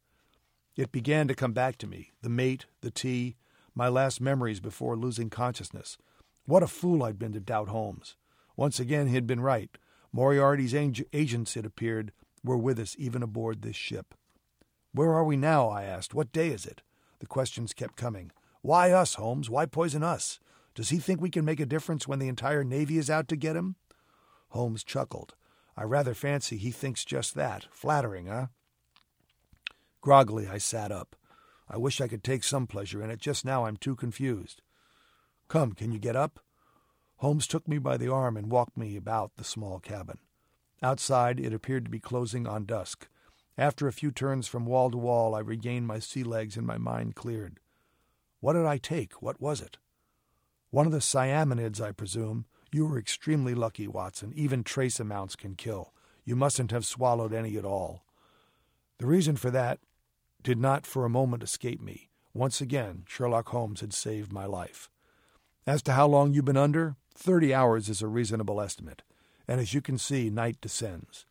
It 0.76 0.90
began 0.90 1.28
to 1.28 1.34
come 1.34 1.52
back 1.52 1.76
to 1.78 1.86
me 1.86 2.12
the 2.22 2.28
mate, 2.28 2.66
the 2.80 2.90
tea, 2.90 3.36
my 3.74 3.88
last 3.88 4.20
memories 4.20 4.60
before 4.60 4.96
losing 4.96 5.30
consciousness. 5.30 5.98
What 6.46 6.62
a 6.62 6.66
fool 6.66 7.02
I'd 7.02 7.18
been 7.18 7.32
to 7.32 7.40
doubt 7.40 7.68
Holmes. 7.68 8.16
Once 8.56 8.80
again, 8.80 9.08
he'd 9.08 9.26
been 9.26 9.40
right. 9.40 9.70
Moriarty's 10.12 10.74
agents, 10.74 11.56
it 11.56 11.66
appeared, 11.66 12.12
were 12.44 12.56
with 12.56 12.78
us 12.78 12.96
even 12.98 13.22
aboard 13.22 13.62
this 13.62 13.76
ship. 13.76 14.14
Where 14.92 15.12
are 15.12 15.24
we 15.24 15.36
now? 15.36 15.68
I 15.68 15.84
asked. 15.84 16.14
What 16.14 16.32
day 16.32 16.48
is 16.48 16.66
it? 16.66 16.82
The 17.20 17.26
questions 17.26 17.72
kept 17.72 17.96
coming. 17.96 18.30
Why 18.60 18.92
us, 18.92 19.14
Holmes? 19.14 19.48
Why 19.48 19.66
poison 19.66 20.02
us? 20.02 20.38
Does 20.74 20.90
he 20.90 20.98
think 20.98 21.20
we 21.20 21.30
can 21.30 21.44
make 21.44 21.60
a 21.60 21.66
difference 21.66 22.08
when 22.08 22.18
the 22.18 22.28
entire 22.28 22.64
Navy 22.64 22.98
is 22.98 23.10
out 23.10 23.28
to 23.28 23.36
get 23.36 23.56
him? 23.56 23.76
Holmes 24.50 24.84
chuckled. 24.84 25.34
I 25.76 25.84
rather 25.84 26.14
fancy 26.14 26.58
he 26.58 26.70
thinks 26.70 27.04
just 27.04 27.34
that. 27.34 27.66
Flattering, 27.70 28.26
huh? 28.26 28.46
Groggily, 30.02 30.48
I 30.48 30.58
sat 30.58 30.90
up. 30.90 31.14
I 31.70 31.78
wish 31.78 32.00
I 32.00 32.08
could 32.08 32.24
take 32.24 32.42
some 32.42 32.66
pleasure 32.66 33.02
in 33.02 33.10
it. 33.10 33.20
Just 33.20 33.44
now 33.44 33.64
I'm 33.64 33.76
too 33.76 33.94
confused. 33.94 34.60
Come, 35.46 35.72
can 35.72 35.92
you 35.92 36.00
get 36.00 36.16
up? 36.16 36.40
Holmes 37.18 37.46
took 37.46 37.68
me 37.68 37.78
by 37.78 37.96
the 37.96 38.12
arm 38.12 38.36
and 38.36 38.50
walked 38.50 38.76
me 38.76 38.96
about 38.96 39.36
the 39.36 39.44
small 39.44 39.78
cabin. 39.78 40.18
Outside, 40.82 41.38
it 41.38 41.54
appeared 41.54 41.84
to 41.84 41.90
be 41.90 42.00
closing 42.00 42.48
on 42.48 42.64
dusk. 42.64 43.06
After 43.56 43.86
a 43.86 43.92
few 43.92 44.10
turns 44.10 44.48
from 44.48 44.66
wall 44.66 44.90
to 44.90 44.98
wall, 44.98 45.36
I 45.36 45.38
regained 45.38 45.86
my 45.86 46.00
sea 46.00 46.24
legs 46.24 46.56
and 46.56 46.66
my 46.66 46.78
mind 46.78 47.14
cleared. 47.14 47.60
What 48.40 48.54
did 48.54 48.66
I 48.66 48.78
take? 48.78 49.22
What 49.22 49.40
was 49.40 49.60
it? 49.60 49.78
One 50.70 50.86
of 50.86 50.92
the 50.92 50.98
cyaminids, 50.98 51.80
I 51.80 51.92
presume. 51.92 52.46
You 52.72 52.86
were 52.86 52.98
extremely 52.98 53.54
lucky, 53.54 53.86
Watson. 53.86 54.32
Even 54.34 54.64
trace 54.64 54.98
amounts 54.98 55.36
can 55.36 55.54
kill. 55.54 55.92
You 56.24 56.34
mustn't 56.34 56.72
have 56.72 56.84
swallowed 56.84 57.32
any 57.32 57.56
at 57.56 57.64
all. 57.64 58.04
The 58.98 59.06
reason 59.06 59.36
for 59.36 59.50
that 59.50 59.78
did 60.42 60.58
not 60.58 60.86
for 60.86 61.04
a 61.04 61.10
moment 61.10 61.42
escape 61.42 61.80
me. 61.80 62.08
Once 62.34 62.60
again, 62.60 63.04
Sherlock 63.06 63.48
Holmes 63.48 63.80
had 63.80 63.92
saved 63.92 64.32
my 64.32 64.46
life. 64.46 64.88
As 65.66 65.82
to 65.82 65.92
how 65.92 66.06
long 66.06 66.32
you've 66.32 66.44
been 66.44 66.56
under, 66.56 66.96
thirty 67.14 67.54
hours 67.54 67.88
is 67.88 68.02
a 68.02 68.08
reasonable 68.08 68.60
estimate, 68.60 69.02
and 69.46 69.60
as 69.60 69.74
you 69.74 69.80
can 69.80 69.98
see, 69.98 70.30
night 70.30 70.60
descends. 70.60 71.26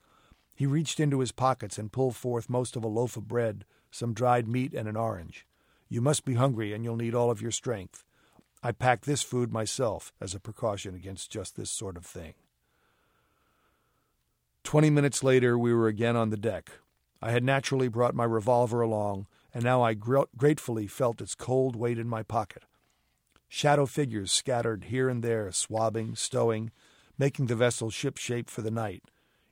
He 0.55 0.65
reached 0.65 0.99
into 0.99 1.19
his 1.19 1.31
pockets 1.31 1.77
and 1.77 1.91
pulled 1.91 2.15
forth 2.15 2.49
most 2.49 2.75
of 2.75 2.83
a 2.83 2.87
loaf 2.87 3.17
of 3.17 3.27
bread, 3.27 3.65
some 3.89 4.13
dried 4.13 4.47
meat, 4.47 4.73
and 4.73 4.87
an 4.87 4.95
orange. 4.95 5.45
You 5.89 6.01
must 6.01 6.23
be 6.23 6.35
hungry, 6.35 6.71
and 6.71 6.83
you'll 6.83 6.95
need 6.95 7.15
all 7.15 7.31
of 7.31 7.41
your 7.41 7.51
strength. 7.51 8.05
I 8.63 8.71
packed 8.71 9.05
this 9.05 9.23
food 9.23 9.51
myself 9.51 10.13
as 10.21 10.35
a 10.35 10.39
precaution 10.39 10.93
against 10.93 11.31
just 11.31 11.55
this 11.55 11.71
sort 11.71 11.97
of 11.97 12.05
thing. 12.05 12.35
Twenty 14.63 14.91
minutes 14.91 15.23
later, 15.23 15.57
we 15.57 15.73
were 15.73 15.87
again 15.87 16.15
on 16.15 16.29
the 16.29 16.37
deck. 16.37 16.69
I 17.21 17.31
had 17.31 17.43
naturally 17.43 17.87
brought 17.87 18.15
my 18.15 18.23
revolver 18.23 18.81
along, 18.81 19.27
and 19.53 19.63
now 19.63 19.83
I 19.83 19.93
gr- 19.93 20.21
gratefully 20.35 20.87
felt 20.87 21.21
its 21.21 21.35
cold 21.35 21.75
weight 21.75 21.99
in 21.99 22.07
my 22.07 22.23
pocket. 22.23 22.63
Shadow 23.47 23.85
figures 23.85 24.31
scattered 24.31 24.85
here 24.85 25.09
and 25.09 25.23
there, 25.23 25.51
swabbing, 25.51 26.15
stowing, 26.15 26.71
making 27.17 27.47
the 27.47 27.55
vessel 27.55 27.89
shipshape 27.89 28.49
for 28.49 28.61
the 28.61 28.71
night. 28.71 29.03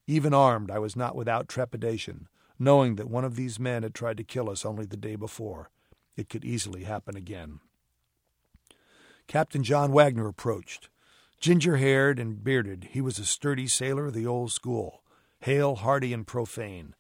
Even 0.07 0.33
armed, 0.33 0.71
I 0.71 0.79
was 0.79 0.95
not 0.95 1.15
without 1.15 1.47
trepidation, 1.47 2.27
knowing 2.57 2.95
that 2.95 3.09
one 3.09 3.25
of 3.25 3.35
these 3.35 3.59
men 3.59 3.83
had 3.83 3.93
tried 3.93 4.17
to 4.17 4.23
kill 4.23 4.49
us 4.49 4.65
only 4.65 4.85
the 4.85 4.97
day 4.97 5.15
before. 5.15 5.69
It 6.15 6.29
could 6.29 6.43
easily 6.43 6.85
happen 6.85 7.15
again. 7.15 7.59
Captain 9.27 9.63
John 9.63 9.91
Wagner 9.91 10.27
approached. 10.27 10.89
Ginger 11.39 11.77
haired 11.77 12.19
and 12.19 12.43
bearded, 12.43 12.89
he 12.91 13.01
was 13.01 13.19
a 13.19 13.25
sturdy 13.25 13.67
sailor 13.67 14.07
of 14.07 14.13
the 14.13 14.25
old 14.25 14.51
school, 14.51 15.03
hale, 15.41 15.75
hearty, 15.75 16.11
and 16.11 16.25
profane. 16.25 16.95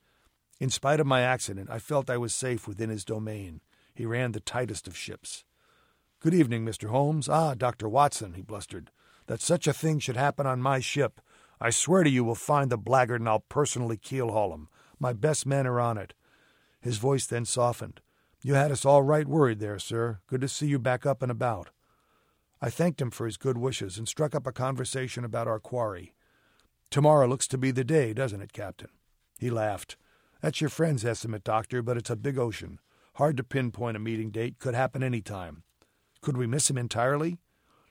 In 0.59 0.69
spite 0.69 0.99
of 0.99 1.07
my 1.07 1.21
accident, 1.21 1.69
I 1.71 1.79
felt 1.79 2.09
I 2.09 2.17
was 2.17 2.33
safe 2.33 2.67
within 2.67 2.89
his 2.89 3.05
domain. 3.05 3.61
He 3.95 4.05
ran 4.05 4.33
the 4.33 4.41
tightest 4.41 4.87
of 4.87 4.97
ships. 4.97 5.45
Good 6.19 6.33
evening, 6.33 6.65
Mr. 6.65 6.89
Holmes. 6.89 7.29
Ah, 7.29 7.53
Dr. 7.53 7.87
Watson, 7.87 8.33
he 8.33 8.41
blustered. 8.41 8.91
That 9.27 9.41
such 9.41 9.67
a 9.67 9.73
thing 9.73 9.99
should 9.99 10.17
happen 10.17 10.45
on 10.45 10.61
my 10.61 10.81
ship. 10.81 11.21
I 11.61 11.69
swear 11.69 12.03
to 12.03 12.09
you 12.09 12.25
we'll 12.25 12.35
find 12.35 12.69
the 12.69 12.77
blackguard 12.77 13.21
and 13.21 13.29
I'll 13.29 13.39
personally 13.39 13.95
keelhaul 13.95 14.53
him. 14.53 14.67
My 14.99 15.13
best 15.13 15.45
men 15.45 15.65
are 15.65 15.79
on 15.79 15.97
it. 15.97 16.13
His 16.81 16.97
voice 16.97 17.25
then 17.25 17.45
softened. 17.45 18.01
You 18.41 18.55
had 18.55 18.71
us 18.71 18.85
all 18.85 19.03
right 19.03 19.27
worried 19.27 19.59
there, 19.59 19.79
sir. 19.79 20.19
Good 20.27 20.41
to 20.41 20.47
see 20.49 20.67
you 20.67 20.79
back 20.79 21.05
up 21.05 21.21
and 21.21 21.31
about. 21.31 21.69
I 22.61 22.69
thanked 22.69 23.01
him 23.01 23.11
for 23.11 23.25
his 23.25 23.37
good 23.37 23.57
wishes 23.57 23.97
and 23.97 24.07
struck 24.07 24.35
up 24.35 24.45
a 24.45 24.51
conversation 24.51 25.23
about 25.23 25.47
our 25.47 25.59
quarry. 25.59 26.13
Tomorrow 26.89 27.27
looks 27.27 27.47
to 27.47 27.57
be 27.57 27.71
the 27.71 27.85
day, 27.85 28.13
doesn't 28.13 28.41
it, 28.41 28.51
Captain? 28.51 28.89
He 29.37 29.49
laughed. 29.49 29.95
That's 30.41 30.61
your 30.61 30.69
friend's 30.69 31.03
estimate, 31.03 31.43
Doctor, 31.43 31.81
but 31.81 31.97
it's 31.97 32.09
a 32.09 32.15
big 32.15 32.37
ocean. 32.37 32.79
Hard 33.15 33.37
to 33.37 33.43
pinpoint 33.43 33.97
a 33.97 33.99
meeting 33.99 34.31
date. 34.31 34.59
Could 34.59 34.73
happen 34.73 35.03
any 35.03 35.21
time. 35.21 35.63
Could 36.21 36.37
we 36.37 36.47
miss 36.47 36.69
him 36.69 36.77
entirely? 36.77 37.37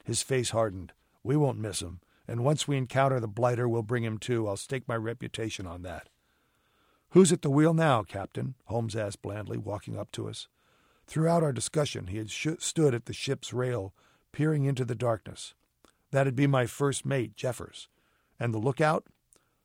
His 0.05 0.23
face 0.23 0.51
hardened. 0.51 0.93
We 1.23 1.37
won't 1.37 1.59
miss 1.59 1.81
him, 1.81 2.01
and 2.27 2.45
once 2.45 2.67
we 2.67 2.77
encounter 2.77 3.21
the 3.21 3.29
blighter, 3.29 3.69
we'll 3.69 3.83
bring 3.83 4.05
him 4.05 4.19
to. 4.19 4.49
I'll 4.49 4.57
stake 4.57 4.89
my 4.89 4.97
reputation 4.97 5.67
on 5.67 5.83
that. 5.83 6.09
Who's 7.11 7.33
at 7.33 7.43
the 7.43 7.51
wheel 7.51 7.75
now, 7.75 8.03
Captain? 8.03 8.55
Holmes 8.67 8.97
asked 8.97 9.23
blandly, 9.23 9.59
walking 9.59 9.99
up 9.99 10.11
to 10.13 10.29
us. 10.29 10.49
Throughout 11.07 11.43
our 11.43 11.53
discussion, 11.53 12.09
he 12.09 12.19
had 12.19 12.31
sh- 12.31 12.49
stood 12.59 12.95
at 12.95 13.07
the 13.07 13.15
ship's 13.15 13.53
rail, 13.53 13.95
peering 14.33 14.65
into 14.65 14.85
the 14.85 14.95
darkness. 14.95 15.55
That'd 16.11 16.37
be 16.37 16.47
my 16.47 16.67
first 16.67 17.05
mate, 17.05 17.35
Jeffers. 17.37 17.89
And 18.39 18.53
the 18.53 18.59
lookout? 18.59 19.05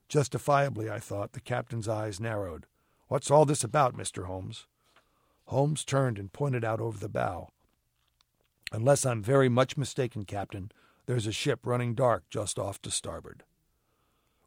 Justifiably, 0.07 0.89
I 0.89 0.99
thought, 0.99 1.33
the 1.33 1.39
captain's 1.39 1.87
eyes 1.87 2.19
narrowed. 2.19 2.65
What's 3.13 3.29
all 3.29 3.45
this 3.45 3.63
about, 3.63 3.95
Mr. 3.95 4.25
Holmes? 4.25 4.65
Holmes 5.45 5.85
turned 5.85 6.17
and 6.17 6.33
pointed 6.33 6.65
out 6.65 6.81
over 6.81 6.97
the 6.97 7.07
bow. 7.07 7.49
Unless 8.71 9.05
I'm 9.05 9.21
very 9.21 9.49
much 9.49 9.77
mistaken, 9.77 10.25
Captain, 10.25 10.71
there's 11.05 11.27
a 11.27 11.31
ship 11.31 11.59
running 11.63 11.93
dark 11.93 12.23
just 12.31 12.57
off 12.57 12.81
to 12.81 12.89
starboard. 12.89 13.43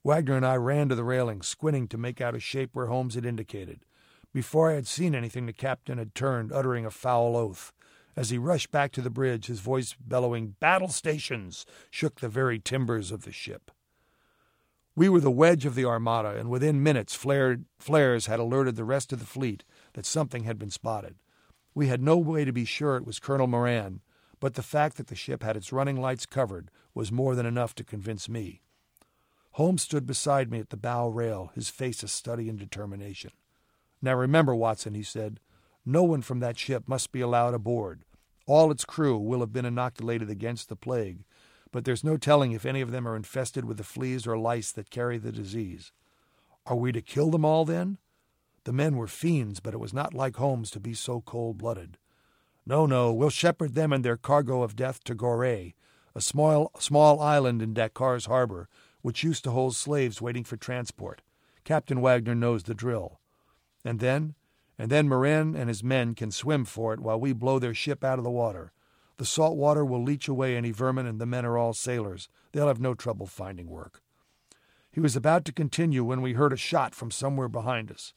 Wagner 0.03 0.37
and 0.37 0.45
I 0.45 0.57
ran 0.57 0.89
to 0.89 0.97
the 0.97 1.05
railing, 1.05 1.43
squinting 1.43 1.87
to 1.87 1.97
make 1.97 2.21
out 2.21 2.35
a 2.35 2.41
shape 2.41 2.71
where 2.73 2.87
Holmes 2.87 3.15
had 3.15 3.25
indicated. 3.25 3.85
Before 4.33 4.73
I 4.73 4.75
had 4.75 4.89
seen 4.89 5.15
anything, 5.15 5.47
the 5.47 5.53
captain 5.53 5.99
had 5.99 6.17
turned, 6.17 6.51
uttering 6.51 6.85
a 6.85 6.91
foul 6.91 7.37
oath. 7.37 7.73
As 8.17 8.31
he 8.31 8.37
rushed 8.37 8.73
back 8.73 8.91
to 8.95 9.01
the 9.01 9.11
bridge, 9.11 9.47
his 9.47 9.61
voice 9.61 9.95
bellowing, 10.01 10.57
Battle 10.59 10.89
stations! 10.89 11.67
shook 11.89 12.19
the 12.19 12.29
very 12.29 12.59
timbers 12.59 13.13
of 13.13 13.23
the 13.23 13.31
ship. 13.31 13.71
We 14.97 15.11
were 15.11 15.21
the 15.21 15.31
wedge 15.31 15.67
of 15.67 15.75
the 15.75 15.85
armada, 15.85 16.31
and 16.31 16.49
within 16.49 16.83
minutes 16.83 17.15
flared, 17.15 17.67
flares 17.79 18.27
had 18.27 18.41
alerted 18.41 18.77
the 18.77 18.85
rest 18.85 19.13
of 19.13 19.21
the 19.21 19.27
fleet 19.27 19.63
that 19.93 20.07
something 20.07 20.45
had 20.45 20.59
been 20.59 20.71
spotted. 20.71 21.17
We 21.75 21.89
had 21.89 22.03
no 22.03 22.17
way 22.17 22.47
to 22.47 22.53
be 22.53 22.65
sure 22.65 22.97
it 22.97 23.05
was 23.05 23.19
Colonel 23.19 23.47
Moran, 23.47 24.01
but 24.41 24.55
the 24.55 24.63
fact 24.63 24.97
that 24.97 25.09
the 25.09 25.15
ship 25.15 25.43
had 25.43 25.55
its 25.55 25.71
running 25.71 26.01
lights 26.01 26.25
covered 26.25 26.71
was 26.95 27.13
more 27.13 27.35
than 27.35 27.45
enough 27.45 27.75
to 27.75 27.85
convince 27.85 28.27
me. 28.27 28.63
Holmes 29.53 29.83
stood 29.83 30.07
beside 30.07 30.51
me 30.51 30.61
at 30.61 30.71
the 30.71 30.79
bow 30.79 31.09
rail, 31.09 31.51
his 31.55 31.69
face 31.69 32.03
a 32.03 32.09
study 32.09 32.49
in 32.49 32.57
determination. 32.57 33.33
Now 34.01 34.15
remember, 34.15 34.55
Watson, 34.55 34.95
he 34.95 35.03
said, 35.03 35.41
no 35.85 36.05
one 36.05 36.23
from 36.23 36.41
that 36.41 36.59
ship 36.59 36.89
must 36.89 37.13
be 37.13 37.21
allowed 37.21 37.53
aboard. 37.53 38.03
All 38.47 38.71
its 38.71 38.87
crew 38.87 39.19
will 39.19 39.41
have 39.41 39.53
been 39.53 39.67
inoculated 39.67 40.31
against 40.31 40.69
the 40.71 40.77
plague, 40.77 41.25
but 41.73 41.85
there's 41.85 42.05
no 42.05 42.17
telling 42.17 42.53
if 42.53 42.65
any 42.65 42.81
of 42.81 42.91
them 42.91 43.07
are 43.07 43.17
infested 43.17 43.65
with 43.65 43.77
the 43.77 43.85
fleas 43.85 44.27
or 44.27 44.39
lice 44.39 44.73
that 44.73 44.91
carry 44.91 45.19
the 45.19 45.33
disease. 45.33 45.93
Are 46.67 46.77
we 46.77 46.93
to 46.93 47.03
kill 47.03 47.31
them 47.31 47.45
all 47.45 47.65
then? 47.65 47.99
The 48.65 48.73
men 48.73 48.97
were 48.97 49.07
fiends, 49.07 49.61
but 49.61 49.75
it 49.75 49.81
was 49.81 49.93
not 49.93 50.15
like 50.15 50.37
Holmes 50.37 50.71
to 50.73 50.81
be 50.81 50.95
so 50.95 51.21
cold 51.21 51.59
blooded. 51.59 51.99
No, 52.67 52.85
no, 52.85 53.13
we'll 53.13 53.31
shepherd 53.31 53.75
them 53.75 53.93
and 53.93 54.05
their 54.05 54.17
cargo 54.17 54.63
of 54.63 54.75
death 54.75 55.05
to 55.05 55.15
Goree, 55.15 55.75
a 56.17 56.21
small, 56.21 56.73
small 56.79 57.21
island 57.21 57.63
in 57.63 57.75
Dakar's 57.75 58.27
harbor, 58.27 58.69
which 59.03 59.23
used 59.23 59.45
to 59.45 59.53
hold 59.53 59.77
slaves 59.77 60.21
waiting 60.21 60.43
for 60.43 60.57
transport. 60.57 61.23
Captain 61.63 62.01
Wagner 62.01 62.35
knows 62.35 62.65
the 62.65 62.75
drill. 62.75 63.21
And 63.85 64.01
then, 64.01 64.35
and 64.79 64.91
then 64.91 65.09
Moran 65.09 65.55
and 65.55 65.69
his 65.69 65.85
men 65.85 66.15
can 66.15 66.33
swim 66.33 66.65
for 66.65 66.93
it 66.93 67.01
while 67.01 67.21
we 67.21 67.33
blow 67.33 67.61
their 67.61 67.75
ship 67.75 68.03
out 68.03 68.19
of 68.19 68.25
the 68.25 68.31
water. 68.31 68.73
The 69.19 69.25
salt 69.25 69.57
water 69.57 69.85
will 69.85 70.03
leach 70.03 70.29
away 70.29 70.57
any 70.57 70.71
vermin, 70.71 71.07
and 71.07 71.21
the 71.21 71.27
men 71.27 71.47
are 71.47 71.57
all 71.57 71.73
sailors. 71.73 72.29
They'll 72.53 72.69
have 72.69 72.81
no 72.81 72.95
trouble 72.95 73.27
finding 73.27 73.69
work. 73.69 74.03
He 74.93 75.01
was 75.01 75.17
about 75.17 75.45
to 75.47 75.53
continue 75.53 76.05
when 76.05 76.23
we 76.23 76.35
heard 76.35 76.53
a 76.53 76.57
shot 76.57 76.95
from 76.95 77.11
somewhere 77.11 77.49
behind 77.49 77.91
us. 77.91 78.13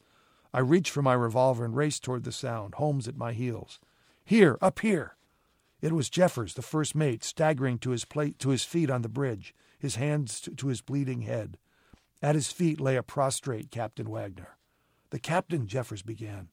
I 0.52 0.60
reached 0.60 0.90
for 0.90 1.02
my 1.02 1.14
revolver 1.14 1.64
and 1.64 1.76
raced 1.76 2.02
toward 2.02 2.24
the 2.24 2.32
sound, 2.32 2.74
Holmes 2.74 3.06
at 3.06 3.16
my 3.16 3.32
heels. 3.32 3.78
Here, 4.24 4.58
up 4.60 4.80
here. 4.80 5.16
It 5.80 5.92
was 5.92 6.10
Jeffers, 6.10 6.54
the 6.54 6.62
first 6.62 6.94
mate, 6.94 7.24
staggering 7.24 7.78
to 7.78 7.90
his, 7.90 8.04
plate, 8.04 8.38
to 8.40 8.50
his 8.50 8.64
feet 8.64 8.90
on 8.90 9.02
the 9.02 9.08
bridge, 9.08 9.54
his 9.78 9.96
hands 9.96 10.40
to 10.40 10.66
his 10.66 10.82
bleeding 10.82 11.22
head. 11.22 11.56
At 12.22 12.34
his 12.34 12.52
feet 12.52 12.80
lay 12.80 12.96
a 12.96 13.02
prostrate 13.02 13.70
Captain 13.70 14.10
Wagner. 14.10 14.58
The 15.10 15.18
captain, 15.18 15.66
Jeffers 15.66 16.02
began. 16.02 16.48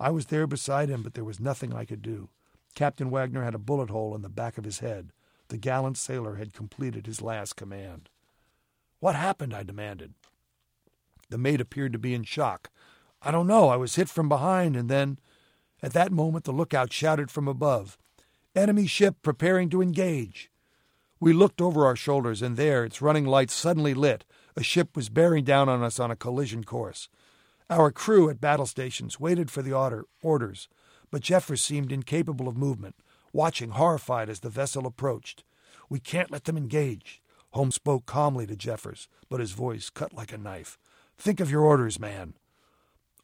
I 0.00 0.10
was 0.10 0.26
there 0.26 0.46
beside 0.46 0.88
him, 0.88 1.02
but 1.02 1.14
there 1.14 1.24
was 1.24 1.40
nothing 1.40 1.74
I 1.74 1.84
could 1.84 2.02
do. 2.02 2.30
Captain 2.76 3.10
Wagner 3.10 3.42
had 3.42 3.54
a 3.54 3.58
bullet 3.58 3.90
hole 3.90 4.14
in 4.14 4.22
the 4.22 4.28
back 4.28 4.58
of 4.58 4.64
his 4.64 4.78
head. 4.78 5.10
The 5.48 5.56
gallant 5.56 5.96
sailor 5.96 6.36
had 6.36 6.52
completed 6.52 7.06
his 7.06 7.22
last 7.22 7.56
command. 7.56 8.10
What 9.00 9.16
happened? 9.16 9.54
I 9.54 9.62
demanded. 9.62 10.12
The 11.30 11.38
mate 11.38 11.60
appeared 11.60 11.94
to 11.94 11.98
be 11.98 12.14
in 12.14 12.22
shock. 12.22 12.70
I 13.22 13.30
don't 13.30 13.46
know. 13.46 13.70
I 13.70 13.76
was 13.76 13.96
hit 13.96 14.08
from 14.08 14.28
behind, 14.28 14.76
and 14.76 14.88
then. 14.88 15.18
At 15.82 15.94
that 15.94 16.12
moment, 16.12 16.44
the 16.44 16.52
lookout 16.52 16.92
shouted 16.92 17.30
from 17.30 17.48
above 17.48 17.98
Enemy 18.54 18.86
ship 18.86 19.16
preparing 19.22 19.68
to 19.70 19.82
engage. 19.82 20.50
We 21.20 21.32
looked 21.32 21.60
over 21.60 21.84
our 21.84 21.96
shoulders, 21.96 22.40
and 22.40 22.56
there, 22.56 22.84
its 22.84 23.02
running 23.02 23.26
lights 23.26 23.54
suddenly 23.54 23.92
lit, 23.92 24.24
a 24.56 24.62
ship 24.62 24.96
was 24.96 25.10
bearing 25.10 25.44
down 25.44 25.68
on 25.68 25.82
us 25.82 26.00
on 26.00 26.10
a 26.10 26.16
collision 26.16 26.64
course. 26.64 27.08
Our 27.68 27.90
crew 27.90 28.30
at 28.30 28.40
battle 28.40 28.64
stations 28.64 29.20
waited 29.20 29.50
for 29.50 29.60
the 29.60 29.74
order, 29.74 30.04
orders, 30.22 30.68
but 31.10 31.22
Jeffers 31.22 31.62
seemed 31.62 31.92
incapable 31.92 32.48
of 32.48 32.56
movement, 32.56 32.96
watching 33.32 33.70
horrified 33.70 34.28
as 34.28 34.40
the 34.40 34.50
vessel 34.50 34.86
approached. 34.86 35.44
We 35.88 36.00
can't 36.00 36.30
let 36.30 36.44
them 36.44 36.56
engage. 36.56 37.22
Holmes 37.50 37.76
spoke 37.76 38.06
calmly 38.06 38.46
to 38.46 38.56
Jeffers, 38.56 39.08
but 39.28 39.40
his 39.40 39.52
voice 39.52 39.90
cut 39.90 40.12
like 40.12 40.32
a 40.32 40.38
knife. 40.38 40.78
Think 41.18 41.40
of 41.40 41.50
your 41.50 41.62
orders, 41.62 41.98
man. 41.98 42.34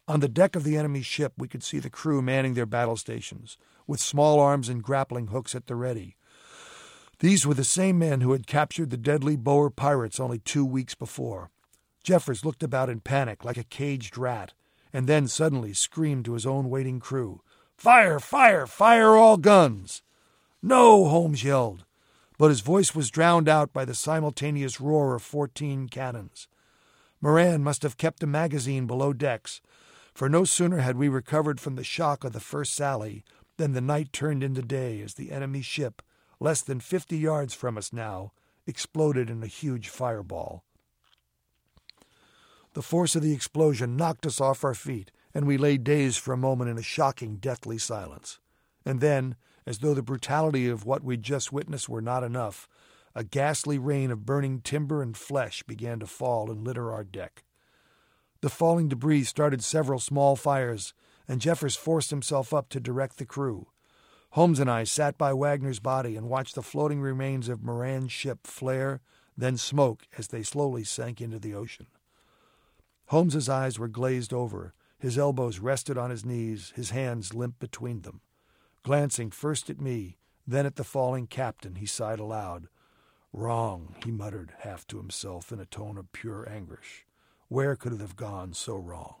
On 0.07 0.19
the 0.19 0.27
deck 0.27 0.55
of 0.55 0.63
the 0.63 0.75
enemy's 0.77 1.05
ship, 1.05 1.33
we 1.37 1.47
could 1.47 1.63
see 1.63 1.79
the 1.79 1.89
crew 1.89 2.21
manning 2.21 2.55
their 2.55 2.65
battle 2.65 2.97
stations, 2.97 3.57
with 3.87 3.99
small 3.99 4.39
arms 4.39 4.69
and 4.69 4.83
grappling 4.83 5.27
hooks 5.27 5.55
at 5.55 5.67
the 5.67 5.75
ready. 5.75 6.17
These 7.19 7.45
were 7.45 7.53
the 7.53 7.63
same 7.63 7.99
men 7.99 8.21
who 8.21 8.33
had 8.33 8.47
captured 8.47 8.89
the 8.89 8.97
deadly 8.97 9.37
Boer 9.37 9.69
pirates 9.69 10.19
only 10.19 10.39
two 10.39 10.65
weeks 10.65 10.95
before. 10.95 11.51
Jeffers 12.03 12.43
looked 12.43 12.63
about 12.63 12.89
in 12.89 12.99
panic 12.99 13.45
like 13.45 13.55
a 13.55 13.63
caged 13.63 14.17
rat, 14.17 14.53
and 14.91 15.07
then 15.07 15.27
suddenly 15.27 15.73
screamed 15.73 16.25
to 16.25 16.33
his 16.33 16.45
own 16.45 16.69
waiting 16.69 16.99
crew, 16.99 17.41
Fire! 17.83 18.17
Fire! 18.17 18.65
Fire 18.65 19.17
all 19.17 19.35
guns! 19.35 20.03
No! 20.61 21.03
Holmes 21.09 21.43
yelled, 21.43 21.83
but 22.37 22.47
his 22.47 22.61
voice 22.61 22.95
was 22.95 23.11
drowned 23.11 23.49
out 23.49 23.73
by 23.73 23.83
the 23.83 23.93
simultaneous 23.93 24.79
roar 24.79 25.15
of 25.15 25.21
fourteen 25.21 25.89
cannons. 25.89 26.47
Moran 27.19 27.61
must 27.61 27.83
have 27.83 27.97
kept 27.97 28.23
a 28.23 28.25
magazine 28.25 28.87
below 28.87 29.11
decks, 29.11 29.59
for 30.13 30.29
no 30.29 30.45
sooner 30.45 30.77
had 30.77 30.95
we 30.95 31.09
recovered 31.09 31.59
from 31.59 31.75
the 31.75 31.83
shock 31.83 32.23
of 32.23 32.31
the 32.31 32.39
first 32.39 32.73
sally 32.73 33.25
than 33.57 33.73
the 33.73 33.81
night 33.81 34.13
turned 34.13 34.45
into 34.45 34.61
day 34.61 35.01
as 35.01 35.15
the 35.15 35.29
enemy's 35.29 35.65
ship, 35.65 36.01
less 36.39 36.61
than 36.61 36.79
fifty 36.79 37.17
yards 37.17 37.53
from 37.53 37.77
us 37.77 37.91
now, 37.91 38.31
exploded 38.65 39.29
in 39.29 39.43
a 39.43 39.47
huge 39.47 39.89
fireball. 39.89 40.63
The 42.75 42.81
force 42.81 43.17
of 43.17 43.23
the 43.23 43.33
explosion 43.33 43.97
knocked 43.97 44.25
us 44.25 44.39
off 44.39 44.63
our 44.63 44.73
feet, 44.73 45.11
and 45.33 45.47
we 45.47 45.57
lay 45.57 45.77
dazed 45.77 46.19
for 46.19 46.33
a 46.33 46.37
moment 46.37 46.69
in 46.69 46.77
a 46.77 46.83
shocking, 46.83 47.37
deathly 47.37 47.77
silence. 47.77 48.39
And 48.85 48.99
then, 48.99 49.35
as 49.65 49.79
though 49.79 49.93
the 49.93 50.01
brutality 50.01 50.67
of 50.67 50.85
what 50.85 51.03
we'd 51.03 51.23
just 51.23 51.51
witnessed 51.51 51.89
were 51.89 52.01
not 52.01 52.23
enough, 52.23 52.67
a 53.15 53.23
ghastly 53.23 53.77
rain 53.77 54.11
of 54.11 54.25
burning 54.25 54.61
timber 54.61 55.01
and 55.01 55.15
flesh 55.15 55.63
began 55.63 55.99
to 55.99 56.07
fall 56.07 56.51
and 56.51 56.65
litter 56.65 56.91
our 56.91 57.03
deck. 57.03 57.43
The 58.41 58.49
falling 58.49 58.89
debris 58.89 59.23
started 59.23 59.63
several 59.63 59.99
small 59.99 60.35
fires, 60.35 60.93
and 61.27 61.39
Jeffers 61.39 61.75
forced 61.75 62.09
himself 62.09 62.53
up 62.53 62.69
to 62.69 62.79
direct 62.79 63.17
the 63.17 63.25
crew. 63.25 63.67
Holmes 64.31 64.59
and 64.59 64.69
I 64.69 64.83
sat 64.83 65.17
by 65.17 65.31
Wagner's 65.31 65.79
body 65.79 66.15
and 66.15 66.27
watched 66.27 66.55
the 66.55 66.63
floating 66.63 66.99
remains 66.99 67.47
of 67.47 67.63
Moran's 67.63 68.11
ship 68.11 68.45
flare, 68.45 68.99
then 69.37 69.57
smoke 69.57 70.07
as 70.17 70.27
they 70.27 70.43
slowly 70.43 70.83
sank 70.83 71.21
into 71.21 71.39
the 71.39 71.53
ocean. 71.53 71.87
Holmes's 73.07 73.47
eyes 73.47 73.77
were 73.77 73.87
glazed 73.87 74.33
over, 74.33 74.73
his 75.03 75.17
elbows 75.17 75.59
rested 75.59 75.97
on 75.97 76.09
his 76.09 76.23
knees, 76.23 76.71
his 76.77 76.91
hands 76.91 77.33
limp 77.33 77.59
between 77.59 78.03
them. 78.03 78.21
Glancing 78.83 79.29
first 79.29 79.69
at 79.69 79.81
me, 79.81 80.15
then 80.47 80.65
at 80.65 80.77
the 80.77 80.83
falling 80.85 81.27
captain, 81.27 81.75
he 81.75 81.85
sighed 81.85 82.21
aloud. 82.21 82.69
Wrong, 83.33 83.95
he 84.05 84.11
muttered, 84.11 84.53
half 84.59 84.87
to 84.87 84.97
himself, 84.99 85.51
in 85.51 85.59
a 85.59 85.65
tone 85.65 85.97
of 85.97 86.13
pure 86.13 86.47
anguish. 86.49 87.05
Where 87.49 87.75
could 87.75 87.91
it 87.91 87.99
have 87.99 88.15
gone 88.15 88.53
so 88.53 88.77
wrong? 88.77 89.15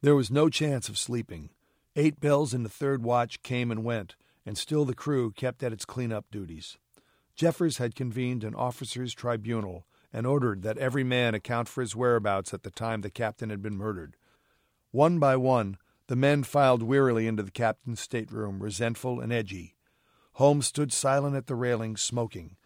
There 0.00 0.16
was 0.16 0.30
no 0.30 0.48
chance 0.48 0.88
of 0.88 0.96
sleeping. 0.96 1.50
Eight 1.94 2.18
bells 2.18 2.54
in 2.54 2.62
the 2.62 2.70
third 2.70 3.02
watch 3.02 3.42
came 3.42 3.70
and 3.70 3.84
went, 3.84 4.16
and 4.46 4.56
still 4.56 4.86
the 4.86 4.94
crew 4.94 5.30
kept 5.30 5.62
at 5.62 5.74
its 5.74 5.84
clean-up 5.84 6.24
duties. 6.30 6.78
Jeffers 7.34 7.76
had 7.76 7.94
convened 7.94 8.44
an 8.44 8.54
officers' 8.54 9.12
tribunal 9.12 9.86
and 10.16 10.26
ordered 10.26 10.62
that 10.62 10.78
every 10.78 11.04
man 11.04 11.34
account 11.34 11.68
for 11.68 11.82
his 11.82 11.94
whereabouts 11.94 12.54
at 12.54 12.62
the 12.62 12.70
time 12.70 13.02
the 13.02 13.10
captain 13.10 13.50
had 13.50 13.60
been 13.60 13.76
murdered. 13.76 14.16
One 14.90 15.18
by 15.18 15.36
one, 15.36 15.76
the 16.06 16.16
men 16.16 16.42
filed 16.42 16.82
wearily 16.82 17.26
into 17.26 17.42
the 17.42 17.50
captain's 17.50 18.00
stateroom, 18.00 18.62
resentful 18.62 19.20
and 19.20 19.30
edgy. 19.30 19.74
Holmes 20.32 20.68
stood 20.68 20.90
silent 20.90 21.36
at 21.36 21.48
the 21.48 21.54
railing, 21.54 21.98
smoking. 21.98 22.56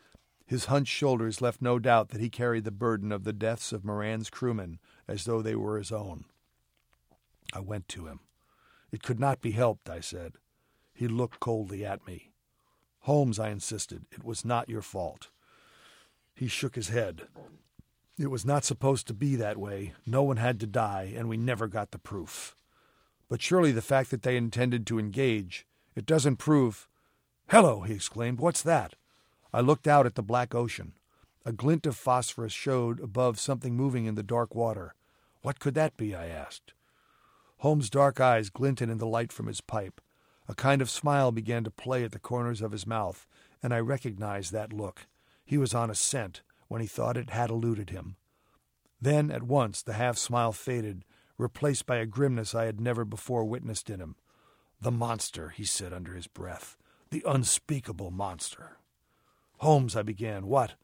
His 0.47 0.67
hunched 0.67 0.93
shoulders 0.93 1.41
left 1.41 1.61
no 1.61 1.81
doubt 1.81 2.11
that 2.11 2.21
he 2.21 2.31
carried 2.31 2.63
the 2.63 2.71
burden 2.71 3.11
of 3.11 3.25
the 3.25 3.33
deaths 3.33 3.73
of 3.73 3.85
Moran's 3.85 4.31
crewmen 4.31 4.79
as 5.09 5.25
though 5.25 5.43
they 5.43 5.57
were 5.57 5.77
his 5.77 5.91
own. 5.91 6.27
I 7.53 7.59
went 7.59 7.89
to 7.89 8.07
him. 8.07 8.21
It 8.93 9.03
could 9.03 9.19
not 9.19 9.41
be 9.41 9.51
helped, 9.51 9.91
I 9.91 9.99
said. 9.99 10.35
He 10.95 11.09
looked 11.09 11.41
coldly 11.41 11.85
at 11.85 12.07
me. 12.07 12.31
Holmes, 13.01 13.41
I 13.41 13.49
insisted, 13.49 14.07
it 14.13 14.23
was 14.23 14.45
not 14.45 14.69
your 14.69 14.83
fault. 14.83 15.31
He 16.41 16.49
shook 16.49 16.75
his 16.75 16.89
head. 16.89 17.25
It 18.19 18.29
was 18.31 18.47
not 18.47 18.65
supposed 18.65 19.07
to 19.09 19.13
be 19.13 19.37
that 19.37 19.59
way. 19.59 19.93
No 20.07 20.23
one 20.23 20.39
had 20.39 20.59
to 20.61 20.67
die, 20.67 21.13
and 21.15 21.29
we 21.29 21.37
never 21.37 21.69
got 21.69 21.91
the 21.91 21.99
proof. 21.99 22.57
But 23.29 23.43
surely 23.43 23.73
the 23.73 23.83
fact 23.83 24.11
that 24.11 24.23
they 24.23 24.39
intended 24.39 24.87
to 24.87 24.99
engage, 24.99 25.67
it 25.95 26.07
doesn't 26.07 26.37
prove 26.37 26.89
Hello, 27.49 27.83
he 27.83 27.93
exclaimed. 27.93 28.39
What's 28.39 28.63
that? 28.63 28.95
I 29.53 29.61
looked 29.61 29.87
out 29.87 30.07
at 30.07 30.15
the 30.15 30.23
black 30.23 30.55
ocean. 30.55 30.95
A 31.45 31.53
glint 31.53 31.85
of 31.85 31.95
phosphorus 31.95 32.55
showed 32.55 33.01
above 33.01 33.39
something 33.39 33.77
moving 33.77 34.07
in 34.07 34.15
the 34.15 34.23
dark 34.23 34.55
water. 34.55 34.95
What 35.43 35.61
could 35.61 35.75
that 35.75 35.99
be? 35.99 36.15
I 36.15 36.29
asked. 36.29 36.73
Holmes' 37.59 37.91
dark 37.91 38.19
eyes 38.19 38.49
glinted 38.49 38.89
in 38.89 38.97
the 38.97 39.07
light 39.07 39.31
from 39.31 39.47
his 39.47 39.61
pipe. 39.61 40.01
A 40.49 40.55
kind 40.55 40.81
of 40.81 40.89
smile 40.89 41.33
began 41.33 41.65
to 41.65 41.71
play 41.71 42.03
at 42.03 42.13
the 42.13 42.19
corners 42.19 42.63
of 42.63 42.73
his 42.73 42.87
mouth, 42.87 43.27
and 43.63 43.75
I 43.75 43.81
recognized 43.81 44.53
that 44.53 44.73
look. 44.73 45.07
He 45.51 45.59
was 45.59 45.75
on 45.75 45.91
a 45.91 45.97
scent 45.97 46.43
when 46.69 46.81
he 46.81 46.87
thought 46.87 47.17
it 47.17 47.31
had 47.31 47.51
eluded 47.51 47.91
him. 47.91 48.15
Then, 49.03 49.33
at 49.33 49.43
once, 49.43 49.83
the 49.83 49.95
half 49.95 50.17
smile 50.17 50.53
faded, 50.53 51.05
replaced 51.39 51.87
by 51.87 51.97
a 51.97 52.07
grimness 52.07 52.55
I 52.55 52.67
had 52.67 52.81
never 52.81 53.05
before 53.05 53.45
witnessed 53.45 53.91
in 53.91 53.99
him. 53.99 54.15
The 54.81 54.93
monster, 54.93 55.49
he 55.49 55.65
said 55.65 55.93
under 55.93 56.15
his 56.15 56.29
breath 56.29 56.77
the 57.11 57.25
unspeakable 57.27 58.13
monster. 58.13 58.77
Holmes, 59.59 59.97
I 59.97 60.03
began. 60.03 60.47
What? 60.47 60.75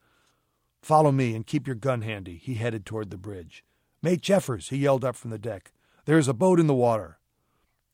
Follow 0.83 1.13
me 1.13 1.37
and 1.37 1.47
keep 1.47 1.69
your 1.69 1.77
gun 1.77 2.03
handy. 2.03 2.37
He 2.37 2.55
headed 2.55 2.85
toward 2.85 3.11
the 3.11 3.17
bridge. 3.17 3.63
Mate 4.03 4.21
Jeffers, 4.21 4.71
he 4.71 4.79
yelled 4.79 5.05
up 5.05 5.15
from 5.15 5.31
the 5.31 5.39
deck. 5.39 5.71
There 6.07 6.19
is 6.19 6.27
a 6.27 6.35
boat 6.35 6.59
in 6.59 6.67
the 6.67 6.75
water. 6.75 7.21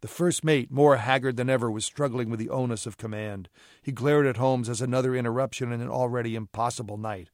The 0.02 0.08
first 0.08 0.44
mate, 0.44 0.68
more 0.68 0.96
haggard 0.96 1.36
than 1.36 1.48
ever, 1.48 1.70
was 1.70 1.84
struggling 1.84 2.28
with 2.28 2.40
the 2.40 2.50
onus 2.50 2.86
of 2.86 2.98
command. 2.98 3.48
He 3.80 3.92
glared 3.92 4.26
at 4.26 4.36
Holmes 4.36 4.68
as 4.68 4.82
another 4.82 5.14
interruption 5.14 5.70
in 5.70 5.80
an 5.80 5.88
already 5.88 6.34
impossible 6.34 6.98
night. 6.98 7.30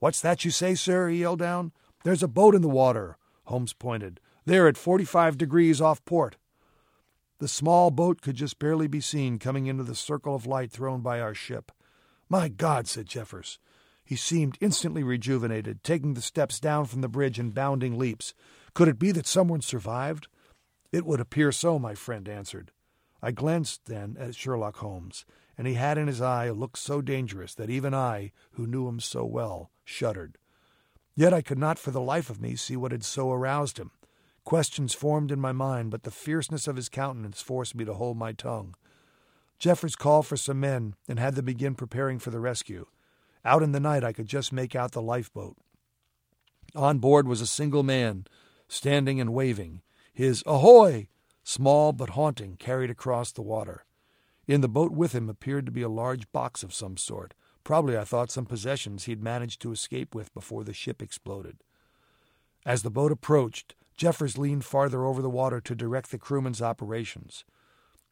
What's 0.00 0.20
that 0.22 0.44
you 0.44 0.50
say, 0.50 0.74
sir? 0.74 1.08
he 1.08 1.20
yelled 1.20 1.38
down. 1.38 1.70
There's 2.02 2.24
a 2.24 2.28
boat 2.28 2.56
in 2.56 2.62
the 2.62 2.68
water. 2.68 3.18
Holmes 3.44 3.72
pointed. 3.72 4.18
There 4.44 4.66
at 4.66 4.76
45 4.76 5.38
degrees 5.38 5.80
off 5.80 6.04
port. 6.04 6.36
The 7.38 7.46
small 7.46 7.92
boat 7.92 8.20
could 8.20 8.34
just 8.34 8.58
barely 8.58 8.88
be 8.88 9.00
seen 9.00 9.38
coming 9.38 9.66
into 9.66 9.84
the 9.84 9.94
circle 9.94 10.34
of 10.34 10.44
light 10.44 10.72
thrown 10.72 11.02
by 11.02 11.20
our 11.20 11.34
ship. 11.34 11.70
My 12.28 12.48
God, 12.48 12.88
said 12.88 13.06
Jeffers. 13.06 13.60
He 14.04 14.16
seemed 14.16 14.58
instantly 14.60 15.04
rejuvenated, 15.04 15.84
taking 15.84 16.14
the 16.14 16.20
steps 16.20 16.58
down 16.58 16.86
from 16.86 17.00
the 17.00 17.08
bridge 17.08 17.38
in 17.38 17.50
bounding 17.50 17.96
leaps. 17.96 18.34
Could 18.74 18.88
it 18.88 18.98
be 18.98 19.12
that 19.12 19.26
someone 19.28 19.60
survived? 19.60 20.26
It 20.92 21.04
would 21.04 21.20
appear 21.20 21.52
so, 21.52 21.78
my 21.78 21.94
friend 21.94 22.28
answered. 22.28 22.72
I 23.22 23.32
glanced 23.32 23.86
then 23.86 24.16
at 24.18 24.34
Sherlock 24.34 24.76
Holmes, 24.76 25.24
and 25.56 25.66
he 25.66 25.74
had 25.74 25.98
in 25.98 26.06
his 26.06 26.20
eye 26.20 26.46
a 26.46 26.54
look 26.54 26.76
so 26.76 27.02
dangerous 27.02 27.54
that 27.54 27.70
even 27.70 27.92
I, 27.92 28.32
who 28.52 28.66
knew 28.66 28.88
him 28.88 29.00
so 29.00 29.24
well, 29.24 29.70
shuddered. 29.84 30.38
Yet 31.14 31.34
I 31.34 31.42
could 31.42 31.58
not 31.58 31.78
for 31.78 31.90
the 31.90 32.00
life 32.00 32.30
of 32.30 32.40
me 32.40 32.54
see 32.54 32.76
what 32.76 32.92
had 32.92 33.04
so 33.04 33.32
aroused 33.32 33.78
him. 33.78 33.90
Questions 34.44 34.94
formed 34.94 35.32
in 35.32 35.40
my 35.40 35.52
mind, 35.52 35.90
but 35.90 36.04
the 36.04 36.10
fierceness 36.10 36.68
of 36.68 36.76
his 36.76 36.88
countenance 36.88 37.42
forced 37.42 37.74
me 37.74 37.84
to 37.84 37.94
hold 37.94 38.16
my 38.16 38.32
tongue. 38.32 38.76
Jeffers 39.58 39.96
called 39.96 40.26
for 40.26 40.36
some 40.36 40.60
men 40.60 40.94
and 41.08 41.18
had 41.18 41.34
them 41.34 41.44
begin 41.44 41.74
preparing 41.74 42.18
for 42.18 42.30
the 42.30 42.38
rescue. 42.38 42.86
Out 43.44 43.62
in 43.62 43.72
the 43.72 43.80
night, 43.80 44.04
I 44.04 44.12
could 44.12 44.26
just 44.26 44.52
make 44.52 44.76
out 44.76 44.92
the 44.92 45.02
lifeboat. 45.02 45.56
On 46.74 46.98
board 46.98 47.26
was 47.26 47.40
a 47.40 47.46
single 47.46 47.82
man, 47.82 48.26
standing 48.68 49.20
and 49.20 49.34
waving. 49.34 49.82
His 50.18 50.42
ahoy 50.46 51.06
small 51.44 51.92
but 51.92 52.10
haunting, 52.10 52.56
carried 52.56 52.90
across 52.90 53.30
the 53.30 53.40
water. 53.40 53.84
In 54.48 54.62
the 54.62 54.68
boat 54.68 54.90
with 54.90 55.12
him 55.12 55.28
appeared 55.28 55.64
to 55.66 55.70
be 55.70 55.82
a 55.82 55.88
large 55.88 56.32
box 56.32 56.64
of 56.64 56.74
some 56.74 56.96
sort, 56.96 57.34
probably, 57.62 57.96
I 57.96 58.02
thought, 58.02 58.32
some 58.32 58.44
possessions 58.44 59.04
he'd 59.04 59.22
managed 59.22 59.62
to 59.62 59.70
escape 59.70 60.16
with 60.16 60.34
before 60.34 60.64
the 60.64 60.74
ship 60.74 61.00
exploded. 61.00 61.58
As 62.66 62.82
the 62.82 62.90
boat 62.90 63.12
approached, 63.12 63.76
Jeffers 63.96 64.36
leaned 64.36 64.64
farther 64.64 65.04
over 65.04 65.22
the 65.22 65.30
water 65.30 65.60
to 65.60 65.76
direct 65.76 66.10
the 66.10 66.18
crewman's 66.18 66.60
operations. 66.60 67.44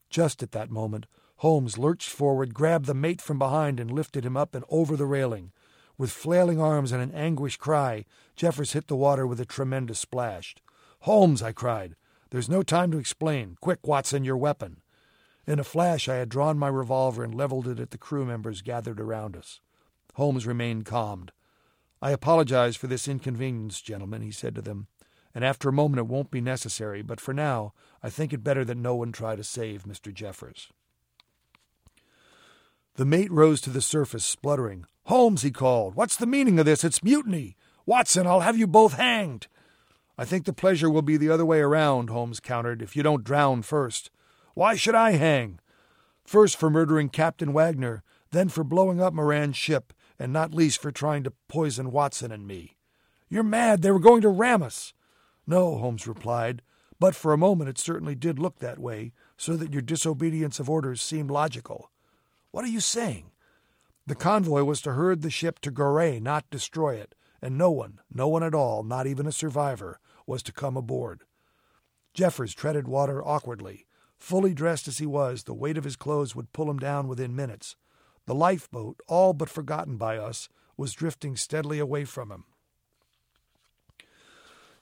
Just 0.09 0.45
at 0.45 0.53
that 0.53 0.71
moment, 0.71 1.07
Holmes 1.39 1.77
lurched 1.77 2.11
forward, 2.11 2.55
grabbed 2.55 2.87
the 2.87 2.95
mate 2.95 3.21
from 3.21 3.41
behind, 3.41 3.81
and 3.81 3.91
lifted 3.91 4.25
him 4.25 4.37
up 4.37 4.55
and 4.55 4.65
over 4.69 4.97
the 4.97 5.07
railing. 5.07 5.51
With 5.99 6.13
flailing 6.13 6.61
arms 6.61 6.93
and 6.93 7.03
an 7.03 7.11
anguished 7.11 7.59
cry, 7.59 8.05
Jeffers 8.37 8.75
hit 8.75 8.87
the 8.87 8.95
water 8.95 9.27
with 9.27 9.41
a 9.41 9.45
tremendous 9.45 9.99
splash. 9.99 10.55
Holmes, 11.01 11.43
I 11.43 11.53
cried, 11.53 11.97
there's 12.31 12.49
no 12.49 12.63
time 12.63 12.91
to 12.91 12.99
explain. 12.99 13.57
Quick, 13.61 13.87
Watson, 13.87 14.25
your 14.25 14.37
weapon. 14.37 14.81
In 15.47 15.59
a 15.61 15.65
flash, 15.65 16.09
I 16.09 16.17
had 16.17 16.29
drawn 16.29 16.59
my 16.59 16.69
revolver 16.69 17.23
and 17.23 17.35
leveled 17.35 17.69
it 17.69 17.79
at 17.79 17.91
the 17.91 17.99
crew 17.99 18.25
members 18.25 18.63
gathered 18.63 19.01
around 19.01 19.37
us. 19.37 19.61
Holmes 20.15 20.47
remained 20.47 20.87
calmed. 20.87 21.31
I 22.03 22.11
apologize 22.11 22.77
for 22.77 22.89
this 22.89 23.07
inconvenience, 23.07 23.81
gentlemen, 23.81 24.23
he 24.23 24.33
said 24.33 24.55
to 24.57 24.63
them, 24.63 24.89
and 25.35 25.45
after 25.45 25.69
a 25.69 25.73
moment 25.73 26.01
it 26.01 26.09
won't 26.09 26.31
be 26.31 26.41
necessary, 26.41 27.03
but 27.03 27.21
for 27.21 27.33
now 27.33 27.75
I 28.03 28.11
think 28.11 28.33
it 28.33 28.43
better 28.43 28.65
that 28.65 28.77
no 28.77 28.95
one 28.95 29.13
try 29.13 29.37
to 29.37 29.45
save 29.45 29.85
Mr. 29.85 30.13
Jeffers. 30.13 30.69
The 32.97 33.05
mate 33.05 33.31
rose 33.31 33.61
to 33.63 33.71
the 33.71 33.83
surface, 33.83 34.25
spluttering. 34.25 34.87
Holmes, 35.05 35.43
he 35.43 35.51
called, 35.51 35.95
what's 35.95 36.17
the 36.17 36.27
meaning 36.27 36.59
of 36.59 36.65
this? 36.65 36.83
It's 36.83 37.03
mutiny. 37.03 37.57
Watson, 37.85 38.27
I'll 38.27 38.41
have 38.41 38.59
you 38.59 38.67
both 38.67 38.95
hanged. 38.95 39.47
I 40.19 40.25
think 40.25 40.45
the 40.45 40.53
pleasure 40.53 40.89
will 40.89 41.03
be 41.03 41.17
the 41.17 41.29
other 41.31 41.45
way 41.45 41.61
around, 41.61 42.09
Holmes 42.09 42.41
countered, 42.41 42.81
if 42.81 42.97
you 42.97 43.03
don't 43.03 43.25
drown 43.25 43.63
first. 43.63 44.11
Why 44.55 44.75
should 44.75 44.95
I 44.95 45.13
hang? 45.13 45.61
First 46.25 46.57
for 46.57 46.71
murdering 46.71 47.11
Captain 47.11 47.53
Wagner, 47.53 48.03
then 48.31 48.49
for 48.49 48.65
blowing 48.65 49.01
up 49.01 49.13
Moran's 49.13 49.57
ship, 49.57 49.93
and 50.19 50.33
not 50.33 50.55
least 50.55 50.81
for 50.81 50.91
trying 50.91 51.23
to 51.25 51.33
poison 51.49 51.93
Watson 51.93 52.33
and 52.33 52.47
me. 52.47 52.77
You're 53.29 53.43
mad. 53.43 53.83
They 53.83 53.91
were 53.91 54.01
going 54.01 54.23
to 54.23 54.29
ram 54.29 54.63
us. 54.63 54.95
No, 55.47 55.77
Holmes 55.77 56.07
replied, 56.07 56.63
but 56.99 57.15
for 57.15 57.33
a 57.33 57.39
moment 57.39 57.69
it 57.69 57.79
certainly 57.79 58.15
did 58.15 58.39
look 58.39 58.59
that 58.59 58.79
way, 58.79 59.13
so 59.37 59.57
that 59.57 59.73
your 59.73 59.83
disobedience 59.83 60.59
of 60.59 60.71
orders 60.71 61.03
seemed 61.03 61.31
logical. 61.31 61.91
What 62.51 62.65
are 62.65 62.69
you 62.69 62.81
saying? 62.81 63.31
The 64.07 64.15
convoy 64.15 64.63
was 64.63 64.81
to 64.83 64.93
herd 64.93 65.23
the 65.23 65.31
ship 65.31 65.59
to 65.61 65.71
Goree, 65.71 66.23
not 66.23 66.49
destroy 66.51 66.95
it, 66.95 67.15
and 67.43 67.59
no 67.59 67.71
one, 67.71 68.01
no 68.13 68.29
one 68.29 68.43
at 68.43 68.55
all, 68.55 68.83
not 68.83 69.07
even 69.07 69.27
a 69.27 69.33
survivor, 69.33 70.01
was 70.27 70.43
to 70.43 70.53
come 70.53 70.77
aboard. 70.77 71.23
Jeffers 72.15 72.55
treaded 72.55 72.89
water 72.89 73.23
awkwardly. 73.23 73.87
Fully 74.19 74.55
dressed 74.55 74.89
as 74.89 74.99
he 74.99 75.07
was, 75.07 75.45
the 75.45 75.55
weight 75.55 75.77
of 75.77 75.85
his 75.85 75.97
clothes 75.97 76.35
would 76.35 76.53
pull 76.53 76.71
him 76.71 76.79
down 76.79 77.09
within 77.09 77.37
minutes. 77.37 77.77
The 78.27 78.35
lifeboat, 78.35 79.01
all 79.07 79.33
but 79.33 79.49
forgotten 79.49 79.97
by 79.97 80.17
us, 80.17 80.49
was 80.77 80.93
drifting 80.93 81.37
steadily 81.37 81.79
away 81.79 82.05
from 82.05 82.31
him. 82.31 82.45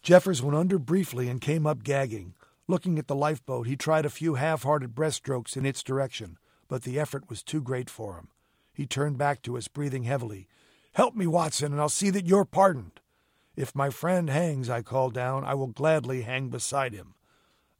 Jeffers 0.02 0.42
went 0.42 0.56
under 0.56 0.78
briefly 0.78 1.28
and 1.28 1.40
came 1.40 1.66
up 1.66 1.82
gagging. 1.82 2.34
Looking 2.66 2.98
at 2.98 3.08
the 3.08 3.14
lifeboat, 3.14 3.66
he 3.66 3.76
tried 3.76 4.06
a 4.06 4.10
few 4.10 4.34
half 4.34 4.62
hearted 4.62 4.94
breaststrokes 4.94 5.56
in 5.56 5.66
its 5.66 5.82
direction, 5.82 6.38
but 6.68 6.82
the 6.82 6.98
effort 6.98 7.28
was 7.28 7.42
too 7.42 7.60
great 7.60 7.90
for 7.90 8.16
him. 8.16 8.28
He 8.72 8.86
turned 8.86 9.18
back 9.18 9.42
to 9.42 9.56
us, 9.56 9.68
breathing 9.68 10.04
heavily. 10.04 10.48
Help 10.92 11.14
me, 11.14 11.26
Watson, 11.26 11.72
and 11.72 11.80
I'll 11.80 11.88
see 11.88 12.10
that 12.10 12.26
you're 12.26 12.44
pardoned. 12.44 13.00
If 13.56 13.74
my 13.74 13.90
friend 13.90 14.28
hangs, 14.28 14.68
I 14.68 14.82
called 14.82 15.14
down, 15.14 15.44
I 15.44 15.54
will 15.54 15.68
gladly 15.68 16.22
hang 16.22 16.48
beside 16.48 16.92
him. 16.92 17.14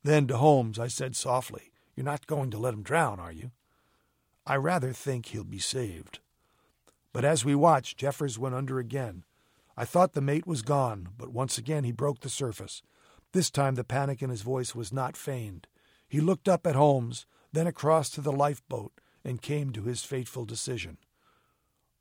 Then 0.03 0.27
to 0.29 0.37
Holmes 0.37 0.79
I 0.79 0.89
said 0.89 1.17
softly, 1.17 1.73
You're 1.97 2.05
not 2.05 2.27
going 2.27 2.51
to 2.51 2.59
let 2.59 2.75
him 2.75 2.83
drown, 2.83 3.19
are 3.19 3.33
you? 3.33 3.51
I 4.47 4.57
rather 4.57 4.93
think 4.93 5.27
he'll 5.27 5.45
be 5.45 5.59
saved. 5.59 6.21
But 7.13 7.25
as 7.25 7.45
we 7.45 7.55
watched, 7.55 7.97
Jeffers 7.97 8.39
went 8.39 8.55
under 8.55 8.79
again. 8.79 9.25
I 9.77 9.85
thought 9.85 10.13
the 10.13 10.21
mate 10.21 10.47
was 10.47 10.63
gone, 10.63 11.09
but 11.17 11.33
once 11.33 11.59
again 11.59 11.85
he 11.85 11.93
broke 11.93 12.21
the 12.21 12.29
surface. 12.29 12.83
This 13.33 13.51
time 13.51 13.75
the 13.75 13.85
panic 13.85 14.23
in 14.23 14.31
his 14.31 14.43
voice 14.43 14.75
was 14.75 14.93
not 14.93 15.17
feigned. 15.17 15.67
He 16.07 16.21
looked 16.21 16.49
up 16.49 16.67
at 16.67 16.77
Holmes, 16.77 17.27
then 17.53 17.67
across 17.67 18.11
to 18.11 18.21
the 18.21 18.33
lifeboat, 18.33 18.93
and 19.25 19.41
came 19.43 19.73
to 19.73 19.83
his 19.83 20.05
fateful 20.05 20.45
decision. 20.45 20.99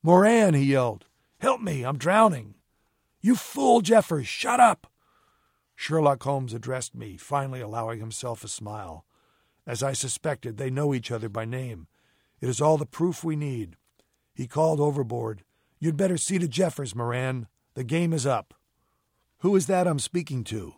Moran, 0.04 0.54
he 0.54 0.64
yelled, 0.64 1.06
help 1.40 1.62
me, 1.62 1.84
I'm 1.84 1.98
drowning. 1.98 2.56
You 3.26 3.38
fool, 3.38 3.80
Jeffers, 3.80 4.28
shut 4.28 4.60
up! 4.60 4.86
Sherlock 5.76 6.22
Holmes 6.24 6.54
addressed 6.54 6.94
me, 6.94 7.16
finally 7.16 7.62
allowing 7.62 8.02
himself 8.02 8.44
a 8.44 8.50
smile. 8.50 9.06
As 9.66 9.82
I 9.82 9.94
suspected, 9.94 10.58
they 10.58 10.70
know 10.70 10.94
each 10.94 11.10
other 11.10 11.30
by 11.30 11.46
name. 11.46 11.88
It 12.42 12.50
is 12.50 12.60
all 12.60 12.78
the 12.78 12.86
proof 12.86 13.24
we 13.24 13.38
need. 13.38 13.78
He 14.34 14.46
called 14.46 14.82
overboard. 14.82 15.46
You'd 15.80 15.96
better 15.96 16.18
see 16.18 16.38
to 16.38 16.50
Jeffers, 16.50 16.94
Moran. 16.94 17.48
The 17.76 17.86
game 17.86 18.12
is 18.12 18.26
up. 18.26 18.54
Who 19.40 19.56
is 19.56 19.68
that 19.68 19.88
I'm 19.88 20.00
speaking 20.00 20.44
to? 20.46 20.76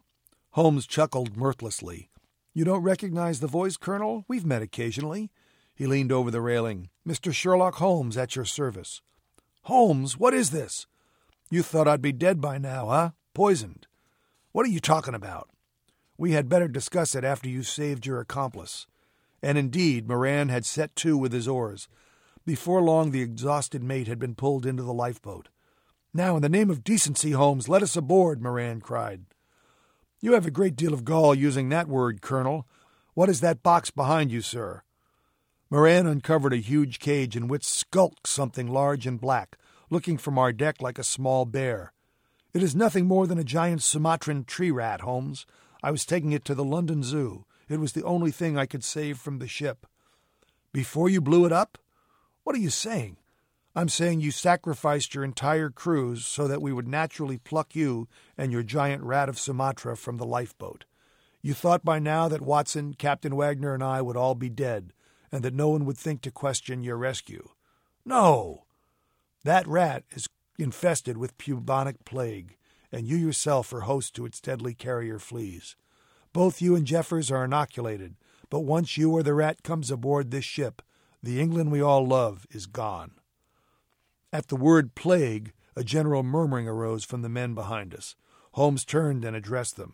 Holmes 0.52 0.86
chuckled 0.86 1.36
mirthlessly. 1.36 2.12
You 2.54 2.64
don't 2.64 2.84
recognize 2.84 3.40
the 3.40 3.48
voice, 3.48 3.76
Colonel? 3.76 4.24
We've 4.28 4.46
met 4.46 4.62
occasionally. 4.62 5.32
He 5.74 5.88
leaned 5.88 6.12
over 6.12 6.30
the 6.30 6.42
railing. 6.42 6.90
Mr. 7.08 7.34
Sherlock 7.34 7.76
Holmes, 7.76 8.18
at 8.18 8.36
your 8.36 8.46
service. 8.46 9.02
Holmes, 9.64 10.20
what 10.20 10.36
is 10.36 10.52
this? 10.52 10.86
You 11.50 11.62
thought 11.62 11.88
I'd 11.88 12.02
be 12.02 12.12
dead 12.12 12.42
by 12.42 12.58
now, 12.58 12.88
huh? 12.88 13.12
Poisoned. 13.34 13.88
What 14.52 14.66
are 14.66 14.70
you 14.70 14.80
talking 14.80 15.14
about? 15.14 15.50
We 16.18 16.32
had 16.32 16.50
better 16.50 16.68
discuss 16.68 17.14
it 17.14 17.24
after 17.24 17.50
you 17.50 17.62
saved 17.62 18.06
your 18.06 18.20
accomplice. 18.20 18.88
And 19.44 19.58
indeed, 19.58 20.08
Moran 20.08 20.50
had 20.50 20.66
set 20.66 20.96
to 20.98 21.18
with 21.18 21.34
his 21.34 21.48
oars. 21.48 21.88
Before 22.46 22.82
long, 22.82 23.12
the 23.12 23.22
exhausted 23.22 23.84
mate 23.84 24.08
had 24.08 24.18
been 24.18 24.34
pulled 24.34 24.66
into 24.66 24.84
the 24.84 24.94
lifeboat. 24.94 25.50
Now, 26.14 26.36
in 26.36 26.42
the 26.42 26.50
name 26.50 26.70
of 26.70 26.84
decency, 26.84 27.32
Holmes, 27.32 27.68
let 27.68 27.84
us 27.84 27.96
aboard, 27.96 28.42
Moran 28.42 28.82
cried. 28.82 29.26
You 30.22 30.34
have 30.34 30.46
a 30.46 30.52
great 30.52 30.76
deal 30.76 30.94
of 30.94 31.06
gall 31.06 31.36
using 31.36 31.70
that 31.70 31.88
word, 31.88 32.22
Colonel. 32.22 32.66
What 33.14 33.30
is 33.30 33.42
that 33.42 33.62
box 33.62 33.92
behind 33.92 34.32
you, 34.32 34.42
sir? 34.42 34.82
Moran 35.70 36.08
uncovered 36.08 36.54
a 36.54 36.58
huge 36.58 37.00
cage 37.00 37.36
in 37.36 37.48
which 37.48 37.66
skulked 37.66 38.28
something 38.28 38.68
large 38.68 39.06
and 39.06 39.20
black, 39.20 39.58
looking 39.96 40.18
from 40.18 40.38
our 40.38 40.52
deck 40.52 40.82
like 40.82 41.00
a 41.00 41.06
small 41.06 41.46
bear. 41.46 41.94
It 42.54 42.62
is 42.62 42.76
nothing 42.76 43.06
more 43.06 43.28
than 43.28 43.38
a 43.38 43.46
giant 43.46 43.82
Sumatran 43.82 44.44
tree 44.44 44.70
rat, 44.70 45.00
Holmes. 45.00 45.46
I 45.82 45.90
was 45.90 46.06
taking 46.06 46.34
it 46.34 46.44
to 46.44 46.54
the 46.54 46.66
London 46.66 47.02
Zoo. 47.02 47.46
It 47.70 47.80
was 47.80 47.94
the 47.94 48.04
only 48.04 48.30
thing 48.30 48.58
I 48.58 48.66
could 48.66 48.84
save 48.84 49.18
from 49.18 49.40
the 49.40 49.48
ship. 49.48 49.88
Before 50.74 51.08
you 51.08 51.22
blew 51.22 51.46
it 51.46 51.54
up? 51.54 51.78
What 52.44 52.58
are 52.58 52.60
you 52.60 52.70
saying? 52.70 53.16
I'm 53.74 53.88
saying 53.88 54.20
you 54.20 54.32
sacrificed 54.32 55.16
your 55.16 55.24
entire 55.24 55.70
cruise 55.70 56.26
so 56.26 56.46
that 56.46 56.62
we 56.62 56.74
would 56.74 56.90
naturally 56.90 57.38
pluck 57.38 57.74
you 57.74 58.10
and 58.38 58.52
your 58.52 58.64
giant 58.64 59.02
rat 59.02 59.30
of 59.30 59.40
Sumatra 59.40 59.96
from 59.96 60.18
the 60.18 60.26
lifeboat. 60.26 60.84
You 61.42 61.54
thought 61.54 61.86
by 61.86 62.00
now 62.00 62.28
that 62.28 62.42
Watson, 62.42 62.96
Captain 62.96 63.38
Wagner, 63.38 63.74
and 63.74 63.82
I 63.82 64.02
would 64.02 64.18
all 64.18 64.36
be 64.36 64.50
dead, 64.50 64.92
and 65.32 65.42
that 65.46 65.54
no 65.54 65.70
one 65.70 65.86
would 65.86 65.98
think 65.98 66.22
to 66.24 66.32
question 66.32 66.84
your 66.84 66.98
rescue. 66.98 67.48
No! 68.04 68.66
That 69.46 69.68
rat 69.68 70.06
is 70.10 70.28
infested 70.58 71.18
with 71.18 71.38
bubonic 71.38 72.04
plague, 72.04 72.58
and 72.92 73.06
you 73.06 73.16
yourself 73.16 73.72
are 73.74 73.82
host 73.82 74.16
to 74.16 74.26
its 74.26 74.42
deadly 74.42 74.74
carrier 74.74 75.20
fleas. 75.20 75.76
Both 76.34 76.64
you 76.64 76.76
and 76.76 76.88
Jeffers 76.88 77.30
are 77.30 77.46
inoculated, 77.46 78.16
but 78.50 78.62
once 78.62 78.98
you 78.98 79.12
or 79.12 79.22
the 79.22 79.36
rat 79.36 79.62
comes 79.62 79.92
aboard 79.92 80.32
this 80.32 80.46
ship, 80.46 80.82
the 81.22 81.40
England 81.40 81.72
we 81.72 81.80
all 81.80 82.08
love 82.08 82.48
is 82.50 82.66
gone. 82.66 83.12
At 84.34 84.48
the 84.48 84.56
word 84.56 84.96
plague, 84.96 85.54
a 85.76 85.84
general 85.84 86.24
murmuring 86.24 86.68
arose 86.68 87.06
from 87.06 87.22
the 87.22 87.30
men 87.30 87.54
behind 87.54 87.94
us. 87.94 88.16
Holmes 88.54 88.84
turned 88.84 89.24
and 89.24 89.36
addressed 89.36 89.78
them. 89.78 89.94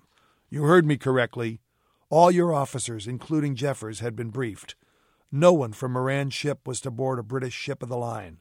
You 0.49 0.63
heard 0.63 0.85
me 0.85 0.95
correctly. 0.95 1.59
All 2.09 2.31
your 2.31 2.53
officers, 2.53 3.05
including 3.05 3.55
Jeffers, 3.55 3.99
had 3.99 4.15
been 4.15 4.29
briefed. 4.29 4.75
No 5.29 5.51
one 5.51 5.73
from 5.73 5.91
Moran's 5.91 6.33
ship 6.33 6.65
was 6.65 6.79
to 6.81 6.91
board 6.91 7.19
a 7.19 7.23
British 7.23 7.53
ship 7.53 7.83
of 7.83 7.89
the 7.89 7.97
line. 7.97 8.39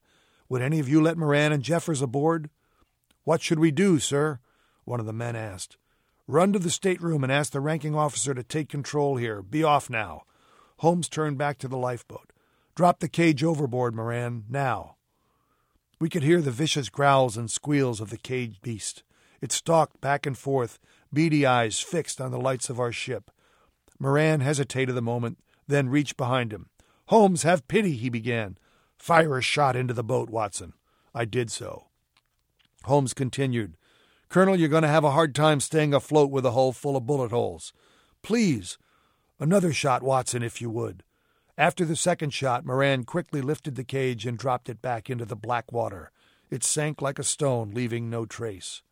Would 0.51 0.63
any 0.63 0.81
of 0.81 0.89
you 0.89 1.01
let 1.01 1.17
Moran 1.17 1.53
and 1.53 1.63
Jeffers 1.63 2.03
aboard? 2.03 2.51
What 3.23 3.41
should 3.41 3.61
we 3.61 3.71
do, 3.71 4.01
sir? 4.01 4.41
One 4.85 4.99
of 4.99 5.07
the 5.07 5.13
men 5.13 5.37
asked. 5.37 5.77
Run 6.27 6.53
to 6.53 6.59
the 6.59 6.71
stateroom 6.71 7.23
and 7.23 7.33
ask 7.33 7.53
the 7.53 7.61
ranking 7.61 7.95
officer 7.95 8.35
to 8.35 8.43
take 8.43 8.69
control 8.69 9.17
here. 9.17 9.43
Be 9.43 9.63
off 9.63 9.89
now. 9.89 10.25
Holmes 10.79 11.09
turned 11.09 11.39
back 11.39 11.59
to 11.59 11.69
the 11.69 11.77
lifeboat. 11.77 12.33
Drop 12.75 12.99
the 12.99 13.09
cage 13.09 13.45
overboard, 13.45 13.95
Moran, 13.95 14.45
now. 14.49 14.97
We 16.01 16.09
could 16.09 16.25
hear 16.25 16.41
the 16.41 16.51
vicious 16.51 16.89
growls 16.89 17.37
and 17.37 17.49
squeals 17.49 18.01
of 18.01 18.11
the 18.11 18.17
caged 18.17 18.61
beast. 18.61 19.05
It 19.41 19.53
stalked 19.53 20.01
back 20.01 20.27
and 20.27 20.37
forth, 20.37 20.81
beady 21.13 21.47
eyes 21.47 21.79
fixed 21.79 22.21
on 22.21 22.33
the 22.33 22.41
lights 22.41 22.69
of 22.69 22.81
our 22.81 22.93
ship. 22.93 23.31
Moran 24.01 24.41
hesitated 24.41 24.97
a 24.97 25.03
moment, 25.03 25.39
then 25.69 25.89
reached 25.89 26.17
behind 26.17 26.53
him. 26.53 26.71
Holmes, 27.07 27.45
have 27.45 27.69
pity, 27.69 27.93
he 27.93 28.09
began. 28.09 28.59
Fire 29.01 29.39
a 29.39 29.43
shot 29.43 29.77
into 29.77 29.95
the 29.95 30.05
boat, 30.05 30.29
Watson. 30.29 30.75
I 31.15 31.25
did 31.25 31.51
so. 31.51 31.87
Holmes 32.85 33.15
continued. 33.15 33.79
Colonel, 34.29 34.57
you're 34.57 34.69
going 34.69 34.83
to 34.83 34.89
have 34.89 35.05
a 35.05 35.13
hard 35.13 35.35
time 35.35 35.59
staying 35.61 35.95
afloat 35.95 36.31
with 36.31 36.45
a 36.45 36.51
hull 36.51 36.73
full 36.73 36.99
of 36.99 37.07
bullet 37.07 37.31
holes. 37.31 37.73
Please. 38.23 38.77
Another 39.39 39.73
shot, 39.73 40.03
Watson, 40.03 40.43
if 40.43 40.61
you 40.61 40.69
would. 40.69 41.03
After 41.57 41.87
the 41.87 41.97
second 41.97 42.35
shot, 42.35 42.67
Moran 42.67 43.05
quickly 43.05 43.41
lifted 43.41 43.75
the 43.75 43.85
cage 43.85 44.27
and 44.27 44.37
dropped 44.37 44.69
it 44.69 44.83
back 44.83 45.09
into 45.09 45.25
the 45.25 45.35
black 45.35 45.73
water. 45.73 46.13
It 46.51 46.63
sank 46.63 47.01
like 47.01 47.19
a 47.19 47.25
stone, 47.25 47.71
leaving 47.71 48.11
no 48.11 48.27
trace. 48.27 48.83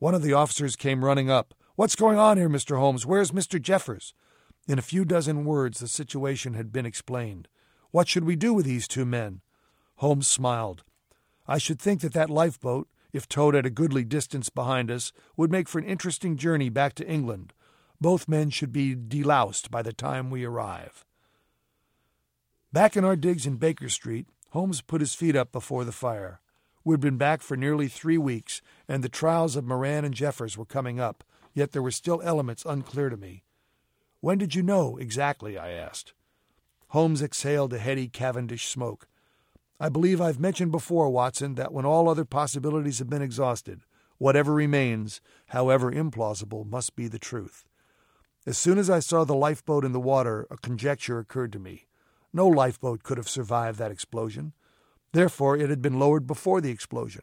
One 0.00 0.14
of 0.14 0.22
the 0.22 0.34
officers 0.34 0.76
came 0.76 1.02
running 1.02 1.30
up. 1.30 1.54
What's 1.76 1.96
going 1.96 2.18
on 2.18 2.36
here, 2.36 2.50
Mr. 2.50 2.78
Holmes? 2.78 3.06
Where's 3.06 3.30
Mr. 3.30 3.60
Jeffers? 3.60 4.12
In 4.68 4.78
a 4.78 4.82
few 4.82 5.06
dozen 5.06 5.46
words, 5.46 5.80
the 5.80 5.88
situation 5.88 6.52
had 6.52 6.72
been 6.72 6.84
explained. 6.84 7.48
What 7.94 8.08
should 8.08 8.24
we 8.24 8.34
do 8.34 8.52
with 8.52 8.66
these 8.66 8.88
two 8.88 9.04
men? 9.04 9.40
Holmes 9.98 10.26
smiled. 10.26 10.82
I 11.46 11.58
should 11.58 11.80
think 11.80 12.00
that 12.00 12.12
that 12.14 12.28
lifeboat, 12.28 12.88
if 13.12 13.28
towed 13.28 13.54
at 13.54 13.66
a 13.66 13.70
goodly 13.70 14.02
distance 14.02 14.48
behind 14.48 14.90
us, 14.90 15.12
would 15.36 15.52
make 15.52 15.68
for 15.68 15.78
an 15.78 15.84
interesting 15.84 16.36
journey 16.36 16.70
back 16.70 16.94
to 16.94 17.06
England. 17.06 17.52
Both 18.00 18.26
men 18.26 18.50
should 18.50 18.72
be 18.72 18.96
deloused 18.96 19.70
by 19.70 19.80
the 19.80 19.92
time 19.92 20.28
we 20.28 20.42
arrive. 20.42 21.04
Back 22.72 22.96
in 22.96 23.04
our 23.04 23.14
digs 23.14 23.46
in 23.46 23.58
Baker 23.58 23.88
Street, 23.88 24.26
Holmes 24.50 24.80
put 24.80 25.00
his 25.00 25.14
feet 25.14 25.36
up 25.36 25.52
before 25.52 25.84
the 25.84 25.92
fire. 25.92 26.40
We'd 26.82 26.98
been 26.98 27.16
back 27.16 27.42
for 27.42 27.56
nearly 27.56 27.86
three 27.86 28.18
weeks, 28.18 28.60
and 28.88 29.04
the 29.04 29.08
trials 29.08 29.54
of 29.54 29.64
Moran 29.64 30.04
and 30.04 30.14
Jeffers 30.14 30.58
were 30.58 30.64
coming 30.64 30.98
up, 30.98 31.22
yet 31.52 31.70
there 31.70 31.80
were 31.80 31.92
still 31.92 32.20
elements 32.24 32.64
unclear 32.66 33.08
to 33.08 33.16
me. 33.16 33.44
When 34.18 34.38
did 34.38 34.56
you 34.56 34.64
know 34.64 34.96
exactly? 34.96 35.56
I 35.56 35.70
asked. 35.70 36.12
Holmes 36.94 37.22
exhaled 37.22 37.72
a 37.72 37.78
heady 37.80 38.06
Cavendish 38.06 38.68
smoke. 38.68 39.08
I 39.80 39.88
believe 39.88 40.20
I've 40.20 40.38
mentioned 40.38 40.70
before, 40.70 41.10
Watson, 41.10 41.56
that 41.56 41.72
when 41.72 41.84
all 41.84 42.08
other 42.08 42.24
possibilities 42.24 43.00
have 43.00 43.10
been 43.10 43.20
exhausted, 43.20 43.80
whatever 44.18 44.54
remains, 44.54 45.20
however 45.48 45.90
implausible, 45.90 46.64
must 46.64 46.94
be 46.94 47.08
the 47.08 47.18
truth. 47.18 47.64
As 48.46 48.58
soon 48.58 48.78
as 48.78 48.88
I 48.88 49.00
saw 49.00 49.24
the 49.24 49.34
lifeboat 49.34 49.84
in 49.84 49.90
the 49.90 49.98
water, 49.98 50.46
a 50.52 50.56
conjecture 50.56 51.18
occurred 51.18 51.52
to 51.54 51.58
me. 51.58 51.86
No 52.32 52.46
lifeboat 52.46 53.02
could 53.02 53.18
have 53.18 53.28
survived 53.28 53.80
that 53.80 53.90
explosion. 53.90 54.52
Therefore, 55.10 55.56
it 55.56 55.70
had 55.70 55.82
been 55.82 55.98
lowered 55.98 56.28
before 56.28 56.60
the 56.60 56.70
explosion. 56.70 57.22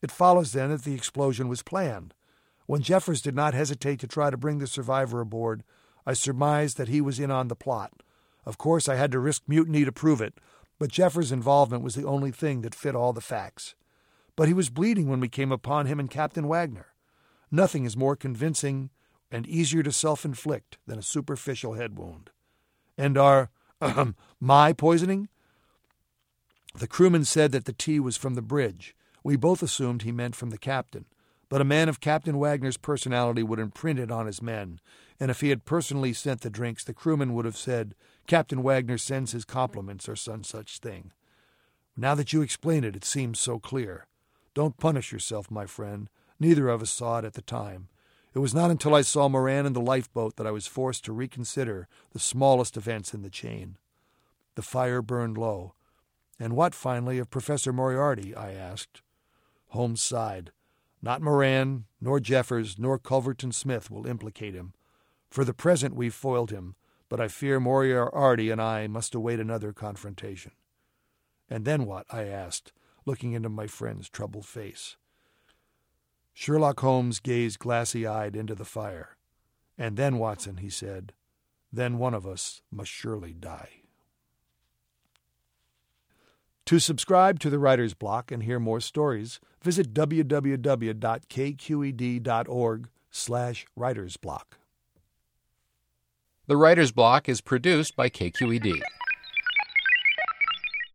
It 0.00 0.12
follows 0.12 0.52
then 0.52 0.70
that 0.70 0.84
the 0.84 0.94
explosion 0.94 1.48
was 1.48 1.64
planned. 1.64 2.14
When 2.66 2.82
Jeffers 2.82 3.20
did 3.20 3.34
not 3.34 3.52
hesitate 3.52 3.98
to 3.98 4.06
try 4.06 4.30
to 4.30 4.36
bring 4.36 4.60
the 4.60 4.68
survivor 4.68 5.20
aboard, 5.20 5.64
I 6.06 6.12
surmised 6.12 6.76
that 6.76 6.86
he 6.86 7.00
was 7.00 7.18
in 7.18 7.32
on 7.32 7.48
the 7.48 7.56
plot. 7.56 8.04
Of 8.48 8.56
course, 8.56 8.88
I 8.88 8.94
had 8.94 9.12
to 9.12 9.18
risk 9.18 9.42
mutiny 9.46 9.84
to 9.84 9.92
prove 9.92 10.22
it, 10.22 10.40
but 10.78 10.90
Jeffers' 10.90 11.30
involvement 11.30 11.82
was 11.82 11.94
the 11.94 12.06
only 12.06 12.30
thing 12.30 12.62
that 12.62 12.74
fit 12.74 12.96
all 12.96 13.12
the 13.12 13.20
facts. 13.20 13.74
But 14.36 14.48
he 14.48 14.54
was 14.54 14.70
bleeding 14.70 15.06
when 15.06 15.20
we 15.20 15.28
came 15.28 15.52
upon 15.52 15.84
him 15.84 16.00
and 16.00 16.10
Captain 16.10 16.48
Wagner. 16.48 16.86
Nothing 17.50 17.84
is 17.84 17.94
more 17.94 18.16
convincing 18.16 18.88
and 19.30 19.46
easier 19.46 19.82
to 19.82 19.92
self 19.92 20.24
inflict 20.24 20.78
than 20.86 20.98
a 20.98 21.02
superficial 21.02 21.74
head 21.74 21.98
wound. 21.98 22.30
And 22.96 23.18
our 23.18 23.50
Ahem. 23.82 24.16
My 24.40 24.72
poisoning? 24.72 25.28
The 26.74 26.88
crewman 26.88 27.26
said 27.26 27.52
that 27.52 27.66
the 27.66 27.74
tea 27.74 28.00
was 28.00 28.16
from 28.16 28.34
the 28.34 28.40
bridge. 28.40 28.96
We 29.22 29.36
both 29.36 29.62
assumed 29.62 30.02
he 30.02 30.10
meant 30.10 30.34
from 30.34 30.48
the 30.48 30.56
captain. 30.56 31.04
But 31.50 31.60
a 31.60 31.66
man 31.66 31.90
of 31.90 32.00
Captain 32.00 32.38
Wagner's 32.38 32.78
personality 32.78 33.42
would 33.42 33.58
imprint 33.58 33.98
it 33.98 34.10
on 34.10 34.26
his 34.26 34.40
men, 34.40 34.80
and 35.20 35.30
if 35.30 35.42
he 35.42 35.48
had 35.50 35.64
personally 35.64 36.12
sent 36.12 36.42
the 36.42 36.50
drinks, 36.50 36.84
the 36.84 36.94
crewman 36.94 37.34
would 37.34 37.44
have 37.44 37.56
said, 37.56 37.94
Captain 38.28 38.62
Wagner 38.62 38.98
sends 38.98 39.32
his 39.32 39.46
compliments, 39.46 40.08
or 40.08 40.14
some 40.14 40.44
such 40.44 40.78
thing. 40.78 41.12
Now 41.96 42.14
that 42.14 42.32
you 42.32 42.42
explain 42.42 42.84
it, 42.84 42.94
it 42.94 43.04
seems 43.04 43.40
so 43.40 43.58
clear. 43.58 44.06
Don't 44.52 44.76
punish 44.76 45.12
yourself, 45.12 45.50
my 45.50 45.64
friend. 45.64 46.10
Neither 46.38 46.68
of 46.68 46.82
us 46.82 46.90
saw 46.90 47.18
it 47.18 47.24
at 47.24 47.32
the 47.32 47.42
time. 47.42 47.88
It 48.34 48.40
was 48.40 48.54
not 48.54 48.70
until 48.70 48.94
I 48.94 49.00
saw 49.00 49.28
Moran 49.28 49.64
in 49.64 49.72
the 49.72 49.80
lifeboat 49.80 50.36
that 50.36 50.46
I 50.46 50.50
was 50.50 50.66
forced 50.66 51.06
to 51.06 51.12
reconsider 51.12 51.88
the 52.12 52.18
smallest 52.18 52.76
events 52.76 53.14
in 53.14 53.22
the 53.22 53.30
chain. 53.30 53.78
The 54.56 54.62
fire 54.62 55.00
burned 55.00 55.38
low. 55.38 55.72
And 56.38 56.54
what, 56.54 56.74
finally, 56.74 57.18
of 57.18 57.30
Professor 57.30 57.72
Moriarty? 57.72 58.34
I 58.36 58.52
asked. 58.52 59.00
Holmes 59.68 60.02
sighed. 60.02 60.52
Not 61.00 61.22
Moran, 61.22 61.86
nor 61.98 62.20
Jeffers, 62.20 62.78
nor 62.78 62.98
Culverton 62.98 63.52
Smith 63.52 63.90
will 63.90 64.06
implicate 64.06 64.54
him. 64.54 64.74
For 65.30 65.44
the 65.44 65.54
present 65.54 65.96
we've 65.96 66.14
foiled 66.14 66.50
him, 66.50 66.74
but 67.08 67.20
I 67.20 67.28
fear 67.28 67.60
Moriarty 67.60 68.50
and 68.50 68.60
I 68.60 68.86
must 68.86 69.14
await 69.14 69.40
another 69.40 69.72
confrontation. 69.72 70.52
And 71.48 71.64
then 71.64 71.86
what? 71.86 72.06
I 72.10 72.24
asked, 72.24 72.72
looking 73.06 73.32
into 73.32 73.48
my 73.48 73.66
friend's 73.66 74.08
troubled 74.08 74.46
face. 74.46 74.96
Sherlock 76.34 76.80
Holmes 76.80 77.20
gazed 77.20 77.58
glassy 77.58 78.06
eyed 78.06 78.36
into 78.36 78.54
the 78.54 78.64
fire. 78.64 79.16
And 79.76 79.96
then, 79.96 80.18
Watson, 80.18 80.58
he 80.58 80.70
said, 80.70 81.12
then 81.72 81.98
one 81.98 82.14
of 82.14 82.26
us 82.26 82.62
must 82.70 82.90
surely 82.90 83.32
die. 83.32 83.82
To 86.66 86.78
subscribe 86.78 87.40
to 87.40 87.50
the 87.50 87.58
Writer's 87.58 87.94
Block 87.94 88.30
and 88.30 88.42
hear 88.42 88.60
more 88.60 88.80
stories, 88.80 89.40
visit 89.62 89.94
www.kqed.org 89.94 90.98
slash 93.10 93.66
writersblock. 93.78 94.44
The 96.48 96.56
Writer's 96.56 96.92
Block 96.92 97.28
is 97.28 97.42
produced 97.42 97.94
by 97.94 98.08
KQED. 98.08 98.80